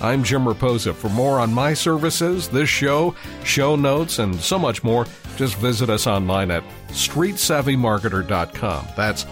I'm 0.00 0.24
Jim 0.24 0.44
Raposa. 0.44 0.94
For 0.94 1.10
more 1.10 1.38
on 1.38 1.52
my 1.52 1.74
services, 1.74 2.48
this 2.48 2.70
show, 2.70 3.14
show 3.44 3.76
notes, 3.76 4.18
and 4.18 4.40
so 4.40 4.58
much 4.58 4.82
more, 4.82 5.04
just 5.36 5.56
visit 5.56 5.90
us 5.90 6.06
online 6.06 6.50
at 6.50 6.64
streetsavvymarketer.com. 6.88 8.86
That's 8.96 9.26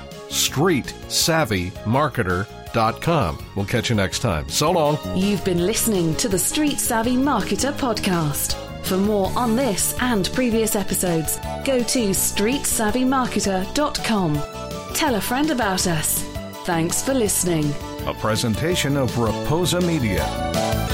streetsavvymarketer.com. 2.69 3.39
We'll 3.55 3.67
catch 3.67 3.91
you 3.91 3.97
next 3.97 4.21
time. 4.21 4.49
So 4.49 4.71
long. 4.71 4.97
You've 5.17 5.45
been 5.45 5.67
listening 5.67 6.15
to 6.17 6.29
the 6.29 6.39
Street 6.39 6.79
Savvy 6.79 7.17
Marketer 7.17 7.73
podcast. 7.73 8.55
For 8.85 8.97
more 8.97 9.37
on 9.37 9.57
this 9.57 9.97
and 10.01 10.31
previous 10.33 10.77
episodes, 10.77 11.39
go 11.65 11.83
to 11.83 12.11
streetsavvymarketer.com. 12.11 14.95
Tell 14.95 15.17
a 15.17 15.21
friend 15.21 15.51
about 15.51 15.87
us. 15.87 16.23
Thanks 16.65 17.03
for 17.03 17.13
listening 17.15 17.75
a 18.09 18.15
presentation 18.15 18.97
of 18.97 19.11
Raposa 19.13 19.87
Media. 19.87 20.88